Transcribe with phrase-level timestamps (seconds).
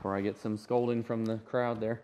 [0.00, 2.00] before I get some scolding from the crowd there.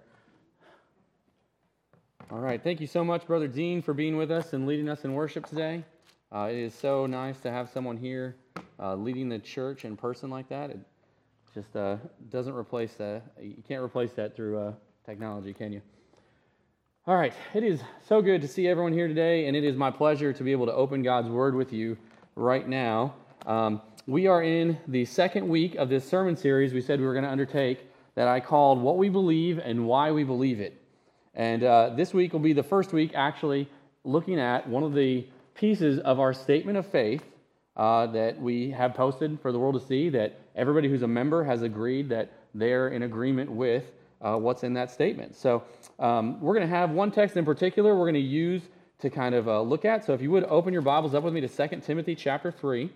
[2.30, 2.62] All right.
[2.62, 5.46] Thank you so much, Brother Dean, for being with us and leading us in worship
[5.46, 5.82] today.
[6.30, 8.36] Uh, it is so nice to have someone here
[8.78, 10.68] uh, leading the church in person like that.
[10.68, 10.78] It
[11.54, 11.96] just uh,
[12.28, 13.22] doesn't replace that.
[13.40, 14.72] You can't replace that through uh,
[15.06, 15.80] technology, can you?
[17.06, 17.32] All right.
[17.54, 20.44] It is so good to see everyone here today, and it is my pleasure to
[20.44, 21.96] be able to open God's Word with you
[22.34, 23.14] right now.
[23.46, 27.12] Um, we are in the second week of this sermon series we said we were
[27.12, 30.80] going to undertake that I called What We Believe and Why We Believe It.
[31.34, 33.68] And uh, this week will be the first week actually
[34.04, 37.24] looking at one of the pieces of our statement of faith
[37.76, 41.42] uh, that we have posted for the world to see that everybody who's a member
[41.42, 43.90] has agreed that they're in agreement with
[44.22, 45.34] uh, what's in that statement.
[45.34, 45.64] So
[45.98, 48.62] um, we're going to have one text in particular we're going to use
[49.00, 50.04] to kind of uh, look at.
[50.04, 52.88] So if you would open your Bibles up with me to 2 Timothy chapter 3.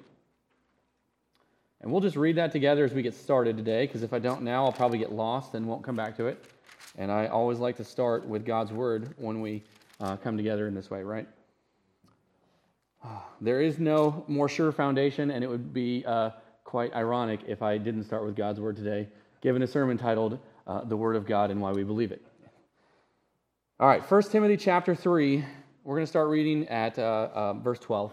[1.80, 4.42] And we'll just read that together as we get started today, because if I don't
[4.42, 6.44] now, I'll probably get lost and won't come back to it.
[6.98, 9.62] And I always like to start with God's word when we
[10.00, 11.28] uh, come together in this way, right?
[13.42, 16.30] There is no more sure foundation, and it would be uh,
[16.64, 19.08] quite ironic if I didn't start with God's word today,
[19.40, 22.22] given a sermon titled uh, The Word of God and Why We Believe It.
[23.80, 25.42] All right, 1 Timothy chapter 3,
[25.84, 28.12] we're going to start reading at uh, uh, verse 12.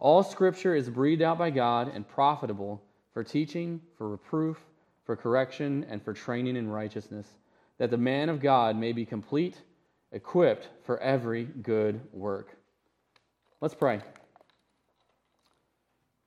[0.00, 2.82] All scripture is breathed out by God and profitable
[3.12, 4.58] for teaching, for reproof,
[5.04, 7.26] for correction, and for training in righteousness,
[7.78, 9.60] that the man of God may be complete,
[10.12, 12.56] equipped for every good work.
[13.60, 14.00] Let's pray.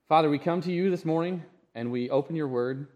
[0.09, 1.42] Father, we come to you this morning
[1.74, 2.88] and we open your word,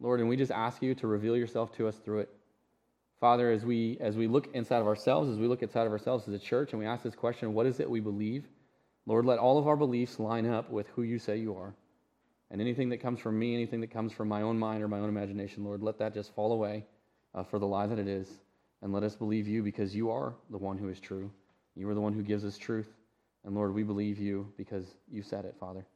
[0.00, 2.28] Lord, and we just ask you to reveal yourself to us through it.
[3.18, 6.28] Father, as we as we look inside of ourselves, as we look inside of ourselves
[6.28, 8.44] as a church, and we ask this question, what is it we believe?
[9.08, 11.74] Lord, let all of our beliefs line up with who you say you are.
[12.50, 14.98] And anything that comes from me, anything that comes from my own mind or my
[14.98, 16.84] own imagination, Lord, let that just fall away
[17.34, 18.28] uh, for the lie that it is.
[18.82, 21.30] And let us believe you because you are the one who is true.
[21.74, 22.88] You are the one who gives us truth.
[23.46, 25.86] And Lord, we believe you because you said it, Father.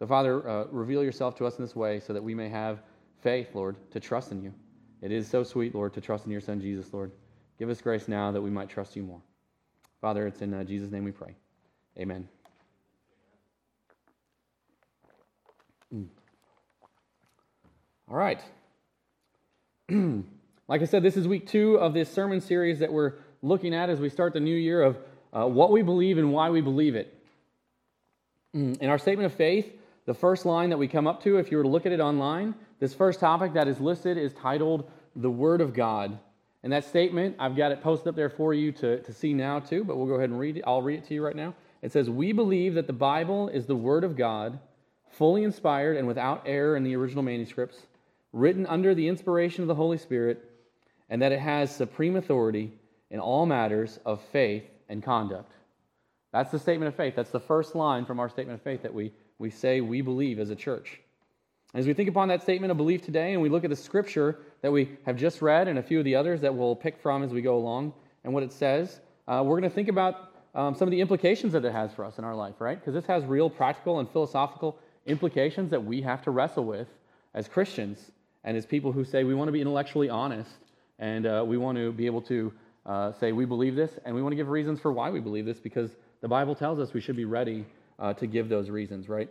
[0.00, 2.82] So, Father, uh, reveal yourself to us in this way so that we may have
[3.22, 4.52] faith, Lord, to trust in you.
[5.02, 7.12] It is so sweet, Lord, to trust in your Son, Jesus, Lord.
[7.60, 9.20] Give us grace now that we might trust you more.
[10.00, 11.36] Father, it's in uh, Jesus' name we pray.
[11.96, 12.28] Amen.
[15.94, 16.06] Mm.
[18.08, 18.40] All right.
[20.68, 23.90] like I said, this is week two of this sermon series that we're looking at
[23.90, 24.98] as we start the new year of
[25.32, 27.16] uh, what we believe and why we believe it.
[28.54, 28.78] Mm.
[28.78, 29.72] In our statement of faith,
[30.06, 32.00] the first line that we come up to, if you were to look at it
[32.00, 36.18] online, this first topic that is listed is titled The Word of God.
[36.62, 39.60] And that statement, I've got it posted up there for you to, to see now
[39.60, 40.64] too, but we'll go ahead and read it.
[40.66, 41.54] I'll read it to you right now.
[41.82, 44.58] It says, We believe that the Bible is the Word of God
[45.10, 47.78] fully inspired and without error in the original manuscripts,
[48.32, 50.44] written under the inspiration of the Holy Spirit,
[51.08, 52.72] and that it has supreme authority
[53.10, 55.52] in all matters of faith and conduct.
[56.32, 57.14] That's the statement of faith.
[57.16, 60.38] That's the first line from our statement of faith that we, we say we believe
[60.38, 61.00] as a church.
[61.74, 64.38] As we think upon that statement of belief today and we look at the scripture
[64.62, 67.22] that we have just read and a few of the others that we'll pick from
[67.22, 67.92] as we go along
[68.24, 71.52] and what it says, uh, we're going to think about um, some of the implications
[71.52, 72.78] that it has for us in our life, right?
[72.78, 74.78] Because this has real practical and philosophical
[75.10, 76.88] implications that we have to wrestle with
[77.34, 78.10] as Christians
[78.44, 80.50] and as people who say we want to be intellectually honest
[80.98, 82.52] and uh, we want to be able to
[82.86, 85.44] uh, say we believe this and we want to give reasons for why we believe
[85.44, 87.64] this because the Bible tells us we should be ready
[87.98, 89.28] uh, to give those reasons, right?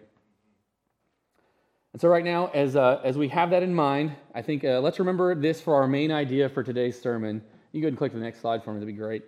[1.94, 4.80] And so, right now, as, uh, as we have that in mind, I think uh,
[4.80, 7.42] let's remember this for our main idea for today's sermon.
[7.72, 9.24] You go ahead and click the next slide for me, that'd be great.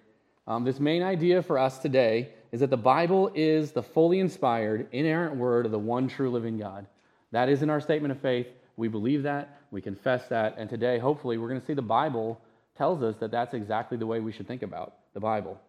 [0.48, 4.88] Um, this main idea for us today is that the Bible is the fully inspired,
[4.92, 6.86] inerrant word of the one true living God.
[7.32, 8.48] That is in our statement of faith.
[8.76, 12.42] We believe that, we confess that, and today, hopefully, we're going to see the Bible
[12.78, 15.60] tells us that that's exactly the way we should think about the Bible.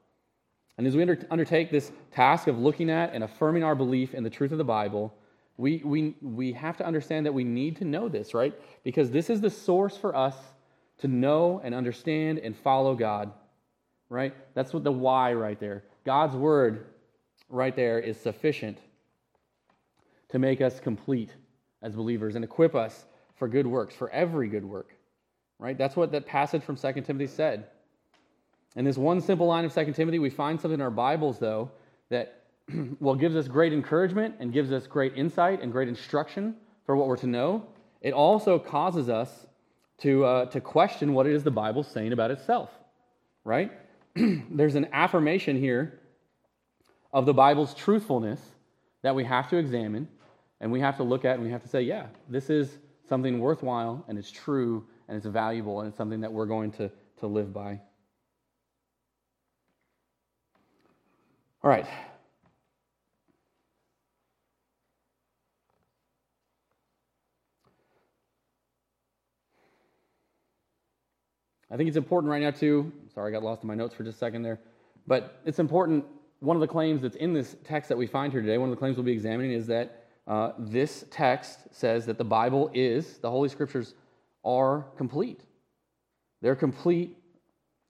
[0.79, 4.25] And as we under, undertake this task of looking at and affirming our belief in
[4.25, 5.13] the truth of the Bible,
[5.57, 8.55] we, we, we have to understand that we need to know this, right?
[8.83, 10.35] Because this is the source for us
[10.99, 13.31] to know and understand and follow God,
[14.09, 14.35] right?
[14.55, 15.85] That's what the why right there.
[16.05, 16.87] God's word
[17.49, 18.79] right there is sufficient
[20.31, 21.31] to make us complete
[21.83, 23.05] as believers and equip us
[23.37, 24.95] for good works, for every good work.
[25.59, 25.77] right?
[25.77, 27.67] That's what that passage from 2 Timothy said.
[28.75, 31.71] In this one simple line of 2 Timothy, we find something in our Bibles, though,
[32.09, 32.45] that
[33.01, 36.57] well gives us great encouragement and gives us great insight and great instruction
[36.87, 37.67] for what we're to know.
[38.01, 39.47] It also causes us
[39.99, 42.71] to, uh, to question what it is the Bible's saying about itself,
[43.45, 43.71] right?
[44.51, 46.01] There's an affirmation here
[47.13, 48.41] of the Bible's truthfulness
[49.03, 50.09] that we have to examine
[50.61, 52.79] and we have to look at and we have to say, yeah, this is
[53.09, 56.91] something worthwhile and it's true and it's valuable and it's something that we're going to,
[57.21, 57.81] to live by.
[61.65, 61.87] All right.
[71.71, 72.93] I think it's important right now, too.
[73.15, 74.59] Sorry, I got lost in my notes for just a second there.
[75.07, 76.05] But it's important.
[76.41, 78.75] One of the claims that's in this text that we find here today, one of
[78.75, 83.19] the claims we'll be examining is that uh, this text says that the Bible is,
[83.19, 83.95] the Holy Scriptures
[84.45, 85.41] are complete.
[86.41, 87.17] They're complete,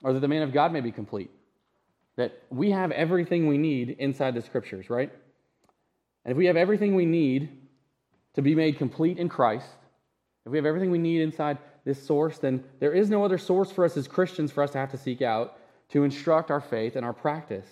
[0.02, 1.30] or that the man of God may be complete.
[2.16, 5.10] That we have everything we need inside the Scriptures, right?
[6.24, 7.48] And if we have everything we need
[8.34, 9.66] to be made complete in Christ,
[10.44, 13.70] if we have everything we need inside this source, then there is no other source
[13.70, 15.58] for us as Christians for us to have to seek out
[15.90, 17.66] to instruct our faith and our practice.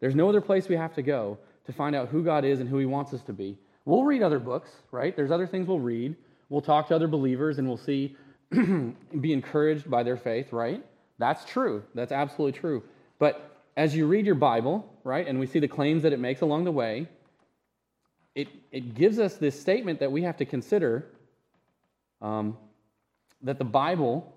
[0.00, 2.68] There's no other place we have to go to find out who God is and
[2.68, 3.56] who He wants us to be.
[3.84, 5.14] We'll read other books, right?
[5.16, 6.16] There's other things we'll read.
[6.48, 8.16] We'll talk to other believers and we'll see,
[8.50, 10.84] be encouraged by their faith, right?
[11.18, 11.82] That's true.
[11.94, 12.82] That's absolutely true.
[13.18, 16.40] But as you read your Bible, right, and we see the claims that it makes
[16.40, 17.08] along the way,
[18.34, 21.06] it, it gives us this statement that we have to consider
[22.20, 22.56] um,
[23.42, 24.32] that the Bible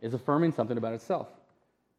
[0.00, 1.28] is affirming something about itself.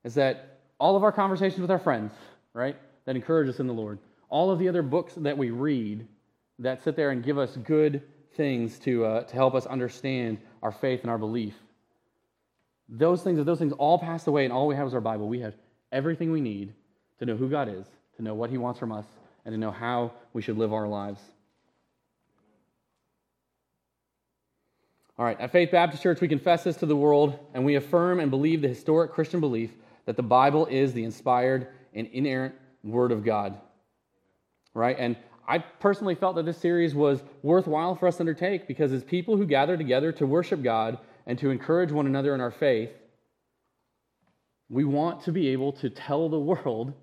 [0.04, 2.14] Is that all of our conversations with our friends,
[2.54, 2.76] right,
[3.06, 4.00] that encourage us in the Lord,
[4.30, 6.08] all of the other books that we read
[6.60, 8.02] that sit there and give us good
[8.36, 11.54] things to, uh, to help us understand our faith and our belief,
[12.88, 15.28] those things, if those things all pass away and all we have is our Bible,
[15.28, 15.56] we have
[15.92, 16.74] everything we need
[17.20, 17.86] to know who God is,
[18.18, 19.06] to know what He wants from us,
[19.46, 21.20] and to know how we should live our lives.
[25.18, 28.20] All right, at Faith Baptist Church, we confess this to the world, and we affirm
[28.20, 29.72] and believe the historic Christian belief
[30.06, 32.54] that the Bible is the inspired and inerrant
[32.84, 33.58] Word of God.
[34.74, 34.98] Right?
[35.00, 35.16] And
[35.48, 39.38] I personally felt that this series was worthwhile for us to undertake because, as people
[39.38, 42.90] who gather together to worship God and to encourage one another in our faith,
[44.70, 46.94] we want to be able to tell the world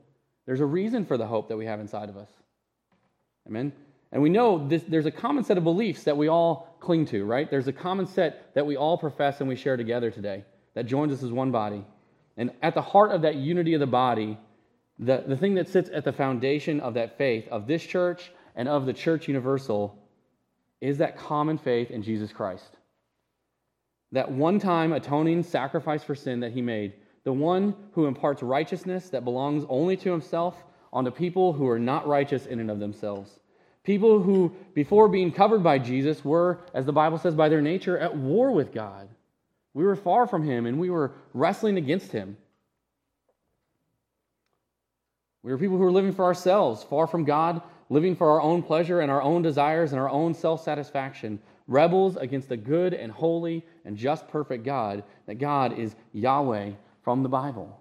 [0.45, 2.29] there's a reason for the hope that we have inside of us.
[3.47, 3.73] Amen?
[4.13, 7.25] And we know this, there's a common set of beliefs that we all cling to,
[7.25, 7.51] right?
[7.51, 10.45] There's a common set that we all profess and we share together today
[10.75, 11.85] that joins us as one body.
[12.37, 14.39] And at the heart of that unity of the body,
[14.99, 18.69] the, the thing that sits at the foundation of that faith, of this church and
[18.69, 19.99] of the church universal,
[20.81, 22.77] is that common faith in Jesus Christ.
[24.13, 26.95] That one time atoning sacrifice for sin that he made,
[27.25, 30.63] the one who imparts righteousness that belongs only to himself
[30.93, 33.39] onto people who are not righteous in and of themselves.
[33.85, 37.99] People who, before being covered by Jesus, were, as the Bible says, by their nature,
[37.99, 39.09] at war with God.
[39.75, 42.37] We were far from Him and we were wrestling against Him.
[45.43, 48.63] We were people who were living for ourselves, far from God, living for our own
[48.63, 53.11] pleasure and our own desires and our own self satisfaction, rebels against the good and
[53.11, 56.71] holy and just perfect God, that God is Yahweh
[57.03, 57.79] from the Bible.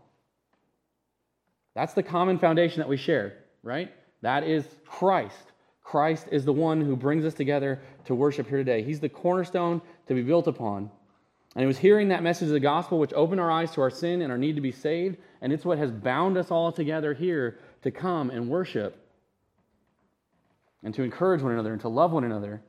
[1.75, 3.91] That's the common foundation that we share, right?
[4.21, 5.50] That is Christ.
[5.91, 8.81] Christ is the one who brings us together to worship here today.
[8.81, 10.89] He's the cornerstone to be built upon.
[11.53, 13.89] And it was hearing that message of the gospel which opened our eyes to our
[13.89, 15.17] sin and our need to be saved.
[15.41, 19.05] And it's what has bound us all together here to come and worship
[20.81, 22.61] and to encourage one another and to love one another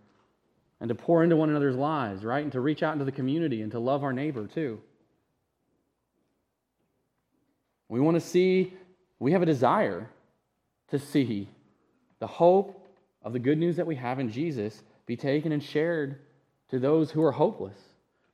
[0.80, 2.42] and to pour into one another's lives, right?
[2.42, 4.80] And to reach out into the community and to love our neighbor too.
[7.88, 8.74] We want to see,
[9.20, 10.10] we have a desire
[10.88, 11.48] to see
[12.18, 12.80] the hope
[13.24, 16.18] of the good news that we have in Jesus be taken and shared
[16.70, 17.78] to those who are hopeless.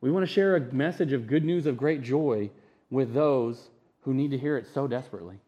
[0.01, 2.51] We want to share a message of good news of great joy
[2.91, 3.69] with those
[4.03, 5.41] who need to hear it so desperately.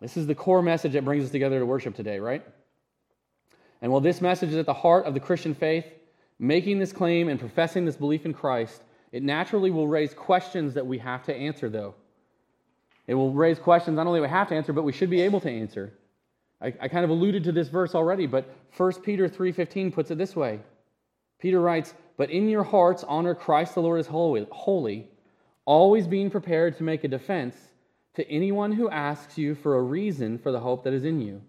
[0.00, 2.44] This is the core message that brings us together to worship today, right?
[3.80, 5.86] And while this message is at the heart of the Christian faith,
[6.38, 8.82] making this claim and professing this belief in Christ,
[9.12, 11.94] it naturally will raise questions that we have to answer, though.
[13.06, 15.40] It will raise questions not only we have to answer, but we should be able
[15.40, 15.92] to answer.
[16.60, 20.18] I, I kind of alluded to this verse already, but 1 Peter 3.15 puts it
[20.18, 20.60] this way.
[21.38, 25.08] Peter writes, But in your hearts honor Christ the Lord as holy, holy,
[25.64, 27.56] always being prepared to make a defense
[28.14, 31.42] to anyone who asks you for a reason for the hope that is in you,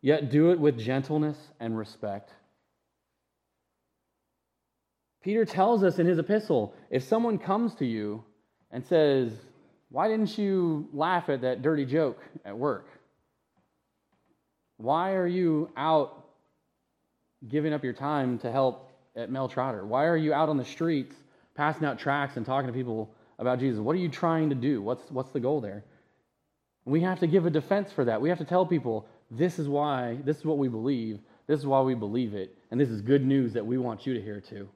[0.00, 2.30] yet do it with gentleness and respect.
[5.22, 8.24] Peter tells us in his epistle if someone comes to you
[8.70, 9.32] and says,
[9.88, 12.86] Why didn't you laugh at that dirty joke at work?
[14.82, 16.24] Why are you out
[17.48, 19.86] giving up your time to help at Mel Trotter?
[19.86, 21.14] Why are you out on the streets
[21.54, 23.78] passing out tracts and talking to people about Jesus?
[23.78, 24.82] What are you trying to do?
[24.82, 25.84] What's, what's the goal there?
[26.84, 28.20] We have to give a defense for that.
[28.20, 31.66] We have to tell people this is why, this is what we believe, this is
[31.66, 34.40] why we believe it, and this is good news that we want you to hear
[34.40, 34.68] too.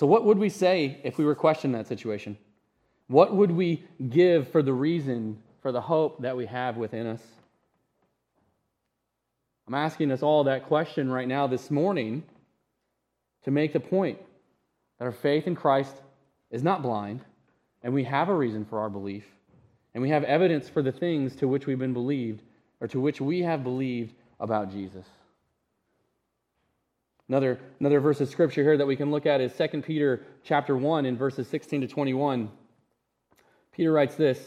[0.00, 2.38] So, what would we say if we were questioned in that situation?
[3.06, 7.22] What would we give for the reason, for the hope that we have within us?
[9.66, 12.22] I'm asking us all that question right now this morning
[13.44, 14.18] to make the point
[14.98, 15.96] that our faith in Christ
[16.50, 17.24] is not blind,
[17.82, 19.24] and we have a reason for our belief,
[19.94, 22.42] and we have evidence for the things to which we've been believed,
[22.82, 25.06] or to which we have believed about Jesus.
[27.26, 30.76] Another, another verse of scripture here that we can look at is 2 Peter chapter
[30.76, 32.50] 1 in verses 16 to 21.
[33.72, 34.46] Peter writes this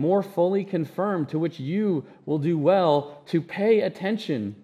[0.00, 4.56] more fully confirmed, to which you will do well to pay attention.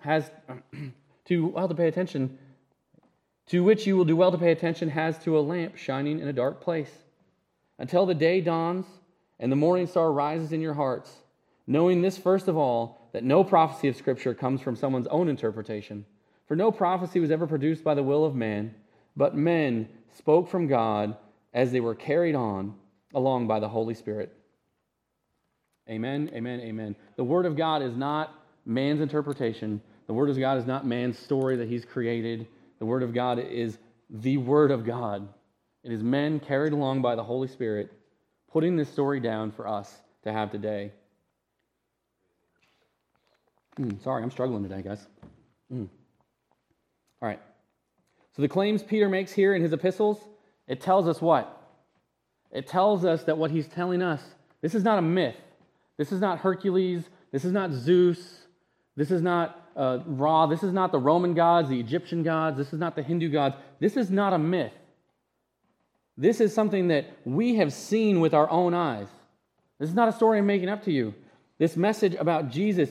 [0.00, 0.30] Has
[1.24, 2.38] to well to pay attention,
[3.48, 6.28] to which you will do well to pay attention, has to a lamp shining in
[6.28, 6.90] a dark place,
[7.78, 8.86] until the day dawns
[9.40, 11.12] and the morning star rises in your hearts,
[11.66, 16.04] knowing this first of all, that no prophecy of Scripture comes from someone's own interpretation.
[16.46, 18.72] For no prophecy was ever produced by the will of man,
[19.16, 21.16] but men spoke from God
[21.52, 22.74] as they were carried on
[23.14, 24.32] along by the Holy Spirit.
[25.88, 26.96] Amen, amen, amen.
[27.16, 29.80] The Word of God is not man's interpretation.
[30.06, 32.48] The Word of God is not man's story that he's created.
[32.78, 33.78] The Word of God is
[34.10, 35.28] the Word of God.
[35.84, 37.92] It is men carried along by the Holy Spirit
[38.50, 40.90] putting this story down for us to have today.
[43.78, 45.06] Mm, sorry, I'm struggling today, guys.
[45.72, 45.88] Mm.
[47.20, 47.40] All right.
[48.34, 50.18] So the claims Peter makes here in his epistles,
[50.66, 51.52] it tells us what?
[52.50, 54.22] It tells us that what he's telling us,
[54.62, 55.36] this is not a myth.
[55.96, 57.08] This is not Hercules.
[57.32, 58.46] This is not Zeus.
[58.96, 60.46] This is not uh, Ra.
[60.46, 62.56] This is not the Roman gods, the Egyptian gods.
[62.56, 63.56] This is not the Hindu gods.
[63.78, 64.72] This is not a myth.
[66.16, 69.08] This is something that we have seen with our own eyes.
[69.78, 71.14] This is not a story I'm making up to you.
[71.58, 72.90] This message about Jesus,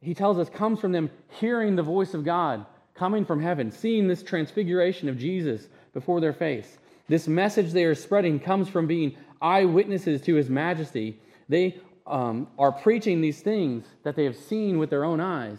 [0.00, 4.08] he tells us, comes from them hearing the voice of God coming from heaven, seeing
[4.08, 6.78] this transfiguration of Jesus before their face.
[7.06, 11.20] This message they are spreading comes from being eyewitnesses to his majesty.
[11.48, 15.58] They um, are preaching these things that they have seen with their own eyes.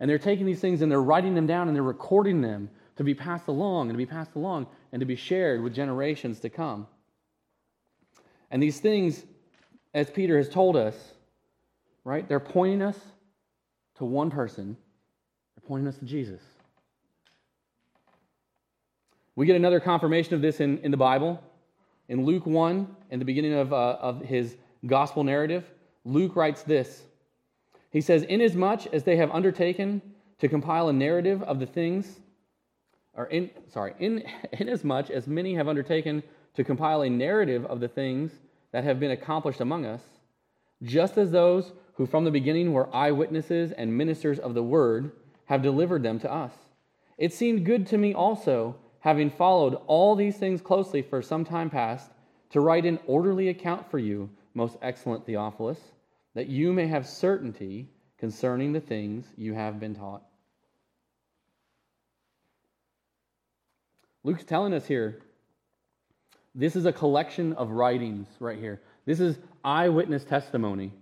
[0.00, 3.04] And they're taking these things and they're writing them down and they're recording them to
[3.04, 6.50] be passed along and to be passed along and to be shared with generations to
[6.50, 6.86] come.
[8.50, 9.24] And these things,
[9.94, 10.94] as Peter has told us,
[12.04, 12.98] right, they're pointing us
[13.96, 14.76] to one person,
[15.56, 16.40] they're pointing us to Jesus.
[19.34, 21.42] We get another confirmation of this in, in the Bible.
[22.08, 25.64] In Luke 1, in the beginning of, uh, of his gospel narrative,
[26.04, 27.02] Luke writes this.
[27.90, 30.02] He says, Inasmuch as they have undertaken
[30.38, 32.20] to compile a narrative of the things,
[33.14, 36.22] or in, sorry, in, inasmuch as many have undertaken
[36.54, 38.32] to compile a narrative of the things
[38.72, 40.02] that have been accomplished among us,
[40.82, 45.12] just as those who from the beginning were eyewitnesses and ministers of the word
[45.44, 46.52] have delivered them to us.
[47.18, 51.68] It seemed good to me also having followed all these things closely for some time
[51.68, 52.10] past,
[52.50, 55.78] to write an orderly account for you, most excellent Theophilus,
[56.34, 60.22] that you may have certainty concerning the things you have been taught.
[64.24, 65.20] Luke's telling us here
[66.54, 68.80] this is a collection of writings right here.
[69.06, 70.92] This is eyewitness testimony.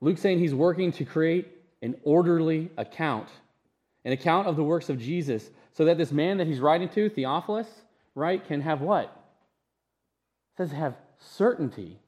[0.00, 1.48] Luke's saying he's working to create
[1.80, 3.28] an orderly account,
[4.04, 7.08] an account of the works of Jesus so that this man that he's writing to,
[7.08, 7.68] Theophilus,
[8.14, 9.04] right, can have what?
[9.04, 11.98] It says have certainty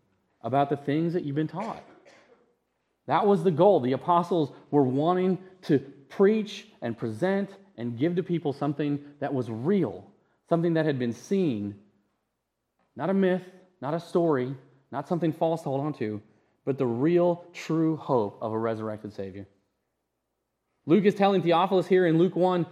[0.44, 1.82] about the things that you've been taught.
[3.06, 3.80] That was the goal.
[3.80, 9.50] The apostles were wanting to preach and present and give to people something that was
[9.50, 10.06] real,
[10.48, 11.74] something that had been seen.
[12.94, 13.42] Not a myth,
[13.80, 14.54] not a story,
[14.92, 16.22] not something false to hold on to,
[16.64, 19.46] but the real, true hope of a resurrected Savior.
[20.86, 22.66] Luke is telling Theophilus here in Luke 1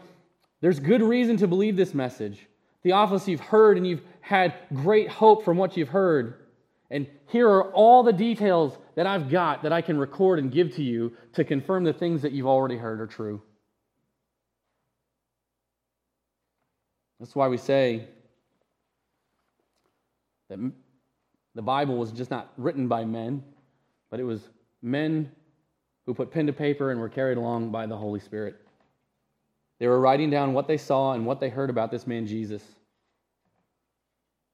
[0.61, 2.47] There's good reason to believe this message.
[2.83, 6.42] Theophilus, you've heard and you've had great hope from what you've heard.
[6.93, 10.75] And here are all the details that I've got that I can record and give
[10.77, 13.41] to you to confirm the things that you've already heard are true.
[17.19, 18.09] That's why we say
[20.51, 20.59] that
[21.55, 23.43] the Bible was just not written by men,
[24.11, 24.51] but it was
[24.83, 25.33] men
[26.05, 28.57] who put pen to paper and were carried along by the Holy Spirit.
[29.79, 32.63] They were writing down what they saw and what they heard about this man Jesus.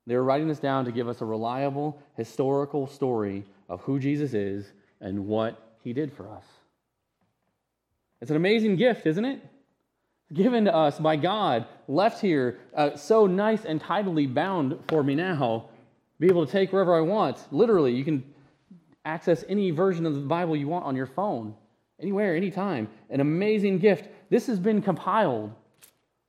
[0.09, 4.33] They were writing this down to give us a reliable historical story of who Jesus
[4.33, 4.73] is
[5.03, 6.45] and what he did for us.
[8.23, 9.43] It's an amazing gift, isn't it?
[10.33, 15.15] Given to us by God, left here, uh, so nice and tidily bound for me
[15.15, 15.69] now,
[16.19, 17.37] be able to take wherever I want.
[17.51, 18.25] Literally, you can
[19.05, 21.55] access any version of the Bible you want on your phone,
[22.01, 22.89] anywhere, anytime.
[23.11, 24.09] An amazing gift.
[24.31, 25.53] This has been compiled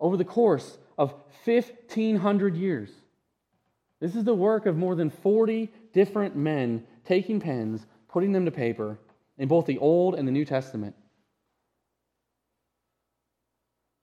[0.01, 1.13] over the course of
[1.45, 2.89] 1,500 years.
[3.99, 8.51] This is the work of more than 40 different men taking pens, putting them to
[8.51, 8.97] paper
[9.37, 10.95] in both the Old and the New Testament.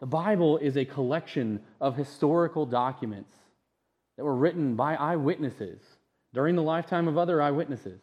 [0.01, 3.35] The Bible is a collection of historical documents
[4.17, 5.81] that were written by eyewitnesses
[6.35, 8.01] during the lifetime of other eyewitnesses.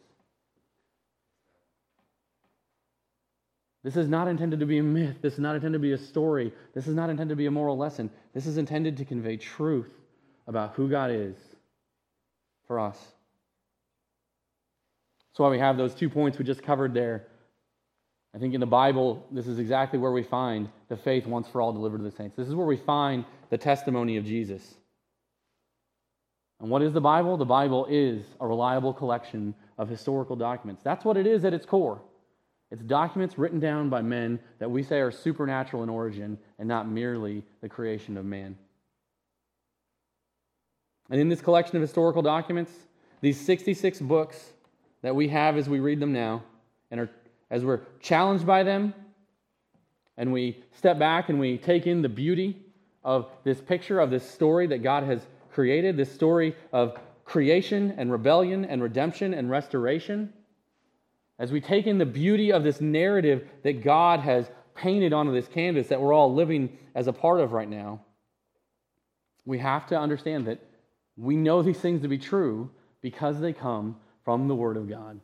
[3.84, 5.18] This is not intended to be a myth.
[5.20, 6.52] This is not intended to be a story.
[6.74, 8.10] This is not intended to be a moral lesson.
[8.32, 9.92] This is intended to convey truth
[10.46, 11.36] about who God is
[12.66, 12.96] for us.
[15.30, 17.26] That's why we have those two points we just covered there.
[18.34, 21.60] I think in the Bible, this is exactly where we find the faith once for
[21.60, 22.36] all delivered to the saints.
[22.36, 24.74] This is where we find the testimony of Jesus.
[26.60, 27.36] And what is the Bible?
[27.36, 30.82] The Bible is a reliable collection of historical documents.
[30.82, 32.00] That's what it is at its core.
[32.70, 36.88] It's documents written down by men that we say are supernatural in origin and not
[36.88, 38.56] merely the creation of man.
[41.10, 42.72] And in this collection of historical documents,
[43.20, 44.52] these 66 books
[45.02, 46.42] that we have as we read them now,
[46.90, 47.10] and are,
[47.50, 48.94] as we're challenged by them,
[50.16, 52.56] and we step back and we take in the beauty
[53.02, 58.10] of this picture, of this story that God has created, this story of creation and
[58.10, 60.32] rebellion and redemption and restoration,
[61.38, 65.48] as we take in the beauty of this narrative that God has painted onto this
[65.48, 68.00] canvas that we're all living as a part of right now,
[69.44, 70.60] we have to understand that
[71.16, 75.20] we know these things to be true because they come from the Word of God.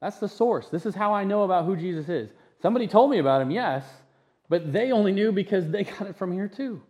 [0.00, 0.68] That's the source.
[0.68, 2.30] This is how I know about who Jesus is.
[2.62, 3.84] Somebody told me about him, yes,
[4.48, 6.82] but they only knew because they got it from here too.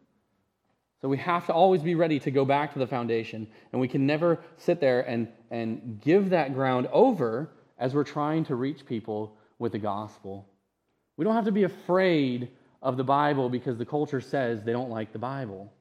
[1.00, 3.88] So we have to always be ready to go back to the foundation, and we
[3.88, 8.84] can never sit there and, and give that ground over as we're trying to reach
[8.84, 10.46] people with the gospel.
[11.16, 12.50] We don't have to be afraid
[12.82, 15.72] of the Bible because the culture says they don't like the Bible.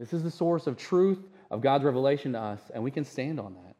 [0.00, 3.38] This is the source of truth of God's revelation to us, and we can stand
[3.38, 3.76] on that.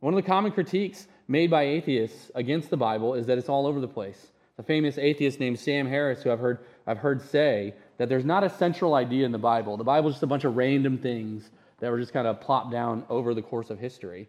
[0.00, 3.66] One of the common critiques made by atheists against the Bible is that it's all
[3.66, 4.32] over the place.
[4.58, 8.44] The famous atheist named Sam Harris, who I've heard, I've heard say that there's not
[8.44, 9.78] a central idea in the Bible.
[9.78, 11.50] The Bible is just a bunch of random things
[11.80, 14.28] that were just kind of plopped down over the course of history.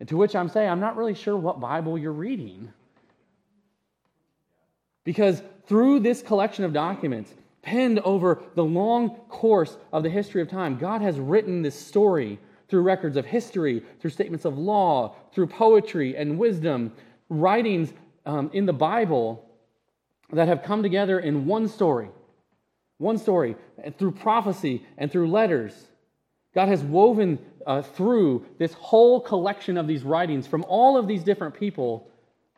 [0.00, 2.72] And to which I'm saying, I'm not really sure what Bible you're reading.
[5.04, 7.32] Because through this collection of documents,
[7.64, 10.78] penned over the long course of the history of time.
[10.78, 16.16] God has written this story through records of history, through statements of law, through poetry
[16.16, 16.92] and wisdom,
[17.28, 17.92] writings
[18.26, 19.44] um, in the Bible
[20.32, 22.08] that have come together in one story.
[22.98, 23.56] One story,
[23.98, 25.74] through prophecy and through letters.
[26.54, 31.24] God has woven uh, through this whole collection of these writings from all of these
[31.24, 32.08] different people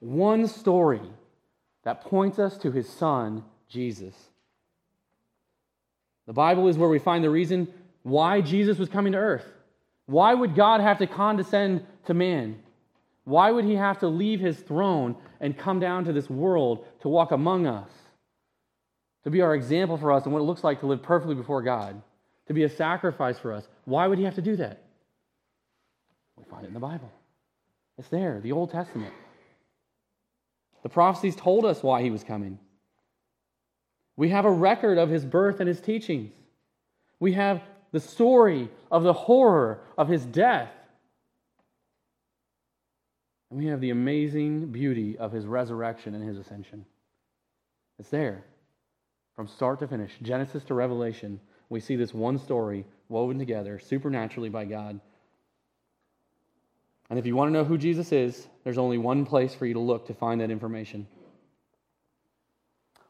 [0.01, 1.01] one story
[1.85, 4.15] that points us to his son, Jesus.
[6.27, 7.69] The Bible is where we find the reason
[8.03, 9.47] why Jesus was coming to earth.
[10.07, 12.63] Why would God have to condescend to man?
[13.25, 17.09] Why would he have to leave his throne and come down to this world to
[17.09, 17.91] walk among us?
[19.25, 21.63] To be our example for us and what it looks like to live perfectly before
[21.63, 22.01] God,
[22.47, 23.67] to be a sacrifice for us.
[23.85, 24.85] Why would he have to do that?
[26.37, 27.11] We find it in the Bible.
[27.99, 29.13] It's there, the Old Testament.
[30.85, 32.61] The prophecies told us why he was coming.
[34.17, 36.33] We have a record of his birth and his teachings.
[37.21, 40.71] We have the story of the horror of his death.
[43.51, 46.85] And we have the amazing beauty of his resurrection and his ascension.
[47.99, 48.45] It's there.
[49.35, 54.49] From start to finish, Genesis to Revelation, we see this one story woven together supernaturally
[54.49, 55.01] by God.
[57.09, 59.75] And if you want to know who Jesus is, there's only one place for you
[59.75, 61.07] to look to find that information.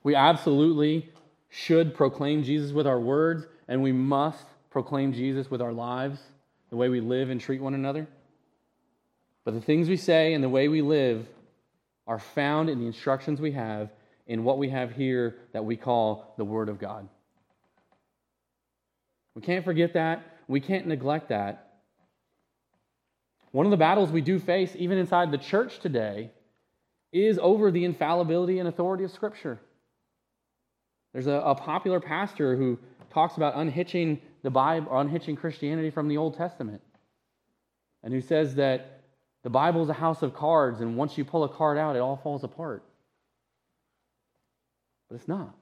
[0.07, 1.11] We absolutely
[1.49, 6.21] should proclaim Jesus with our words, and we must proclaim Jesus with our lives,
[6.71, 8.07] the way we live and treat one another.
[9.45, 11.27] But the things we say and the way we live
[12.07, 13.91] are found in the instructions we have
[14.29, 17.09] in what we have here that we call the Word of God.
[19.35, 20.37] We can't forget that.
[20.47, 21.79] We can't neglect that.
[23.51, 26.31] One of the battles we do face, even inside the church today,
[27.13, 29.59] is over the infallibility and authority of Scripture.
[31.17, 36.19] There's a, a popular pastor who talks about unhitching the Bible, unhitching Christianity from the
[36.19, 36.83] Old Testament,
[38.03, 39.01] and who says that
[39.43, 42.01] the Bible is a house of cards, and once you pull a card out, it
[42.01, 42.85] all falls apart.
[45.09, 45.55] But it's not.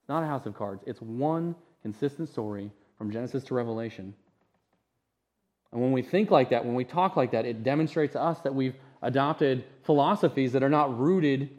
[0.00, 0.84] It's not a house of cards.
[0.86, 4.14] It's one consistent story from Genesis to Revelation.
[5.72, 8.38] And when we think like that, when we talk like that, it demonstrates to us
[8.42, 11.50] that we've adopted philosophies that are not rooted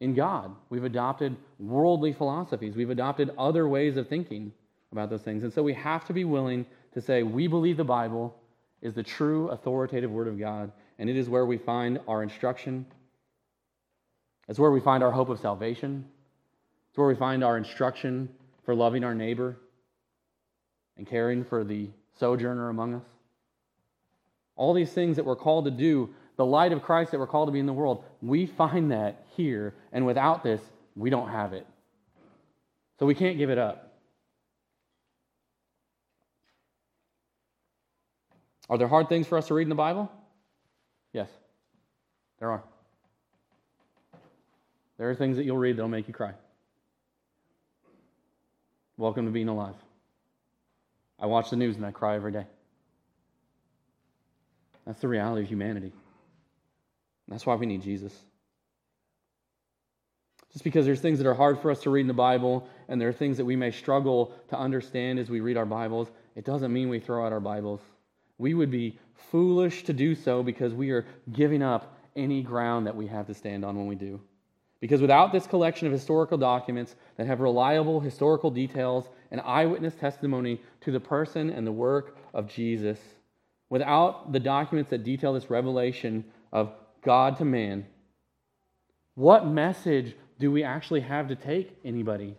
[0.00, 0.54] in God.
[0.70, 2.76] We've adopted worldly philosophies.
[2.76, 4.52] We've adopted other ways of thinking
[4.92, 5.42] about those things.
[5.42, 8.34] And so we have to be willing to say, we believe the Bible
[8.82, 12.86] is the true authoritative Word of God, and it is where we find our instruction.
[14.48, 16.04] It's where we find our hope of salvation.
[16.90, 18.28] It's where we find our instruction
[18.64, 19.56] for loving our neighbor
[20.96, 23.06] and caring for the sojourner among us.
[24.56, 27.48] All these things that we're called to do, the light of Christ that we're called
[27.48, 29.74] to be in the world, we find that here.
[29.92, 30.60] And without this,
[30.96, 31.66] we don't have it.
[32.98, 33.92] So we can't give it up.
[38.68, 40.10] Are there hard things for us to read in the Bible?
[41.12, 41.28] Yes,
[42.40, 42.62] there are.
[44.96, 46.32] There are things that you'll read that'll make you cry.
[48.96, 49.74] Welcome to being alive.
[51.18, 52.46] I watch the news and I cry every day.
[54.86, 55.92] That's the reality of humanity.
[57.28, 58.12] That's why we need Jesus.
[60.52, 63.00] Just because there's things that are hard for us to read in the Bible and
[63.00, 66.44] there are things that we may struggle to understand as we read our Bibles, it
[66.44, 67.80] doesn't mean we throw out our Bibles.
[68.38, 68.98] We would be
[69.30, 73.34] foolish to do so because we are giving up any ground that we have to
[73.34, 74.20] stand on when we do.
[74.80, 80.60] Because without this collection of historical documents that have reliable historical details and eyewitness testimony
[80.82, 82.98] to the person and the work of Jesus,
[83.70, 86.72] without the documents that detail this revelation of
[87.04, 87.86] God to man,
[89.14, 92.34] what message do we actually have to take anybody?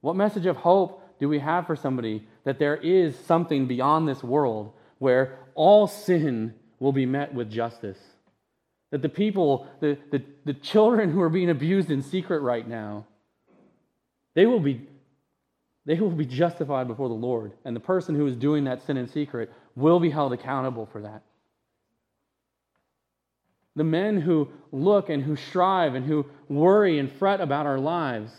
[0.00, 4.22] What message of hope do we have for somebody that there is something beyond this
[4.22, 7.98] world where all sin will be met with justice?
[8.90, 13.06] That the people, the, the, the children who are being abused in secret right now,
[14.34, 14.86] they will be
[15.86, 17.52] they will be justified before the Lord.
[17.64, 21.00] And the person who is doing that sin in secret will be held accountable for
[21.02, 21.22] that.
[23.76, 28.32] The men who look and who strive and who worry and fret about our lives,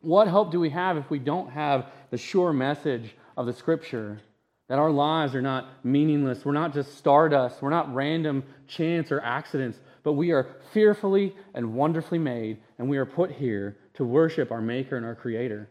[0.00, 4.20] what hope do we have if we don't have the sure message of the Scripture
[4.68, 6.44] that our lives are not meaningless?
[6.44, 11.74] We're not just stardust, we're not random chance or accidents, but we are fearfully and
[11.74, 15.68] wonderfully made, and we are put here to worship our Maker and our Creator.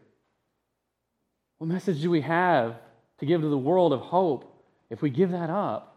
[1.58, 2.76] What message do we have
[3.18, 5.89] to give to the world of hope if we give that up?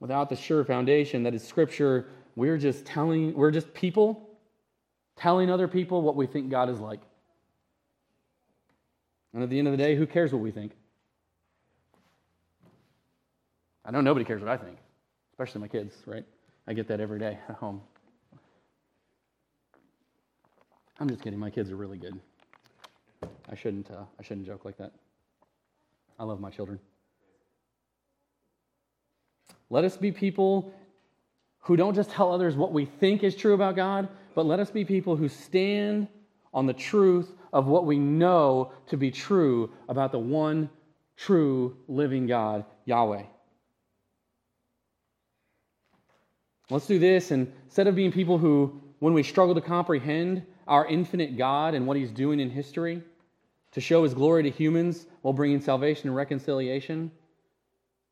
[0.00, 4.28] Without the sure foundation that is Scripture, we're just telling, we're just people
[5.16, 7.00] telling other people what we think God is like.
[9.34, 10.72] And at the end of the day, who cares what we think?
[13.84, 14.78] I know nobody cares what I think,
[15.32, 16.24] especially my kids, right?
[16.66, 17.80] I get that every day at home.
[21.00, 21.38] I'm just kidding.
[21.38, 22.18] My kids are really good.
[23.48, 23.90] I shouldn't.
[23.90, 24.92] Uh, I shouldn't joke like that.
[26.18, 26.78] I love my children.
[29.70, 30.72] Let us be people
[31.60, 34.70] who don't just tell others what we think is true about God, but let us
[34.70, 36.08] be people who stand
[36.54, 40.70] on the truth of what we know to be true about the one
[41.16, 43.24] true living God, Yahweh.
[46.70, 50.86] Let's do this, and instead of being people who, when we struggle to comprehend, our
[50.86, 53.02] infinite God and what he's doing in history
[53.72, 57.10] to show his glory to humans while bringing salvation and reconciliation.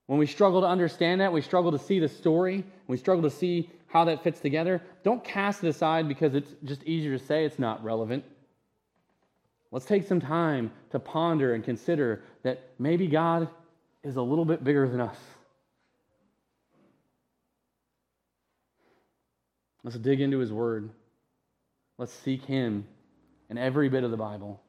[0.06, 3.34] When we struggle to understand that, we struggle to see the story, we struggle to
[3.34, 7.44] see how that fits together, don't cast it aside because it's just easier to say
[7.44, 8.24] it's not relevant.
[9.72, 13.48] Let's take some time to ponder and consider that maybe God
[14.04, 15.18] is a little bit bigger than us.
[19.82, 20.90] Let's dig into his word.
[21.98, 22.86] Let's seek Him
[23.48, 24.60] in every bit of the Bible.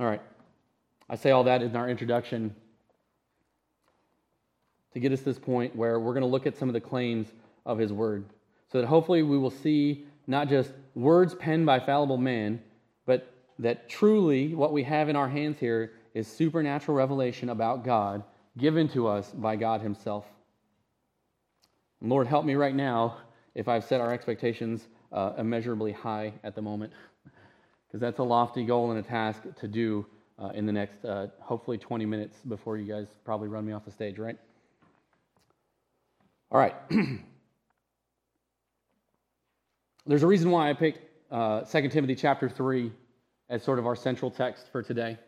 [0.00, 0.22] All right.
[1.12, 2.54] I say all that in our introduction
[4.94, 6.80] to get us to this point where we're going to look at some of the
[6.80, 7.28] claims
[7.66, 8.24] of his word.
[8.72, 12.62] So that hopefully we will see not just words penned by fallible man,
[13.04, 18.24] but that truly what we have in our hands here is supernatural revelation about God
[18.56, 20.24] given to us by God Himself.
[22.00, 23.18] Lord, help me right now
[23.54, 26.94] if I've set our expectations uh, immeasurably high at the moment,
[27.86, 30.06] because that's a lofty goal and a task to do
[30.38, 33.84] uh, in the next, uh, hopefully, 20 minutes before you guys probably run me off
[33.84, 34.38] the stage, right?
[36.50, 36.74] All right.
[40.06, 42.92] There's a reason why I picked uh, 2 Timothy chapter 3
[43.48, 45.18] as sort of our central text for today.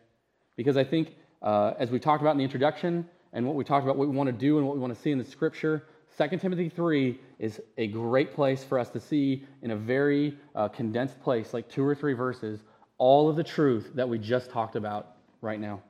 [0.55, 3.83] Because I think, uh, as we talked about in the introduction, and what we talked
[3.83, 5.83] about, what we want to do and what we want to see in the scripture,
[6.17, 10.69] 2 Timothy 3 is a great place for us to see in a very uh,
[10.69, 12.61] condensed place, like two or three verses,
[12.97, 15.81] all of the truth that we just talked about right now.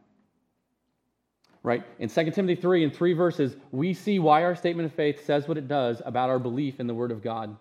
[1.63, 1.83] Right?
[1.97, 5.47] In 2 Timothy 3, in three verses, we see why our statement of faith says
[5.47, 7.55] what it does about our belief in the Word of God.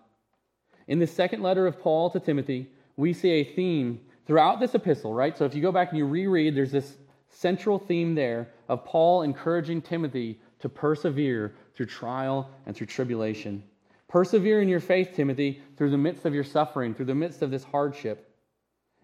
[0.87, 5.13] In the second letter of Paul to Timothy, we see a theme throughout this epistle,
[5.13, 5.35] right?
[5.35, 6.97] So if you go back and you reread, there's this
[7.29, 13.63] central theme there of Paul encouraging Timothy to persevere through trial and through tribulation.
[14.07, 17.51] Persevere in your faith, Timothy, through the midst of your suffering, through the midst of
[17.51, 18.24] this hardship.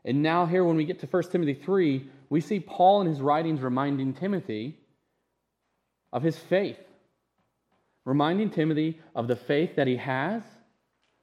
[0.04, 3.22] And now, here, when we get to 1 Timothy 3, we see Paul in his
[3.22, 4.78] writings reminding Timothy
[6.12, 6.80] of his faith,
[8.06, 10.42] reminding Timothy of the faith that he has,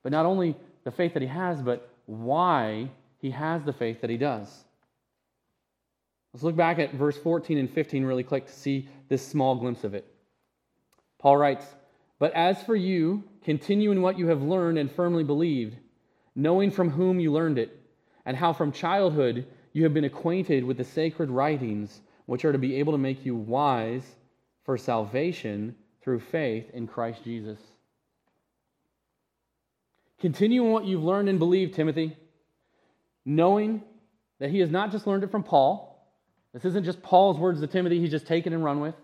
[0.03, 4.11] but not only the faith that he has, but why he has the faith that
[4.11, 4.65] he does.
[6.33, 9.83] Let's look back at verse 14 and 15 really quick to see this small glimpse
[9.83, 10.07] of it.
[11.19, 11.67] Paul writes,
[12.19, 15.77] But as for you, continue in what you have learned and firmly believed,
[16.37, 17.78] knowing from whom you learned it,
[18.29, 22.59] and how from childhood you have been acquainted with the sacred writings, which are to
[22.59, 24.05] be able to make you wise
[24.67, 27.59] for salvation through faith in Christ Jesus.
[30.21, 32.19] Continue in what you've learned and believed, Timothy
[33.25, 33.83] knowing
[34.41, 36.07] that he has not just learned it from Paul.
[36.53, 38.95] This isn't just Paul's words to Timothy, he's just taken and run with.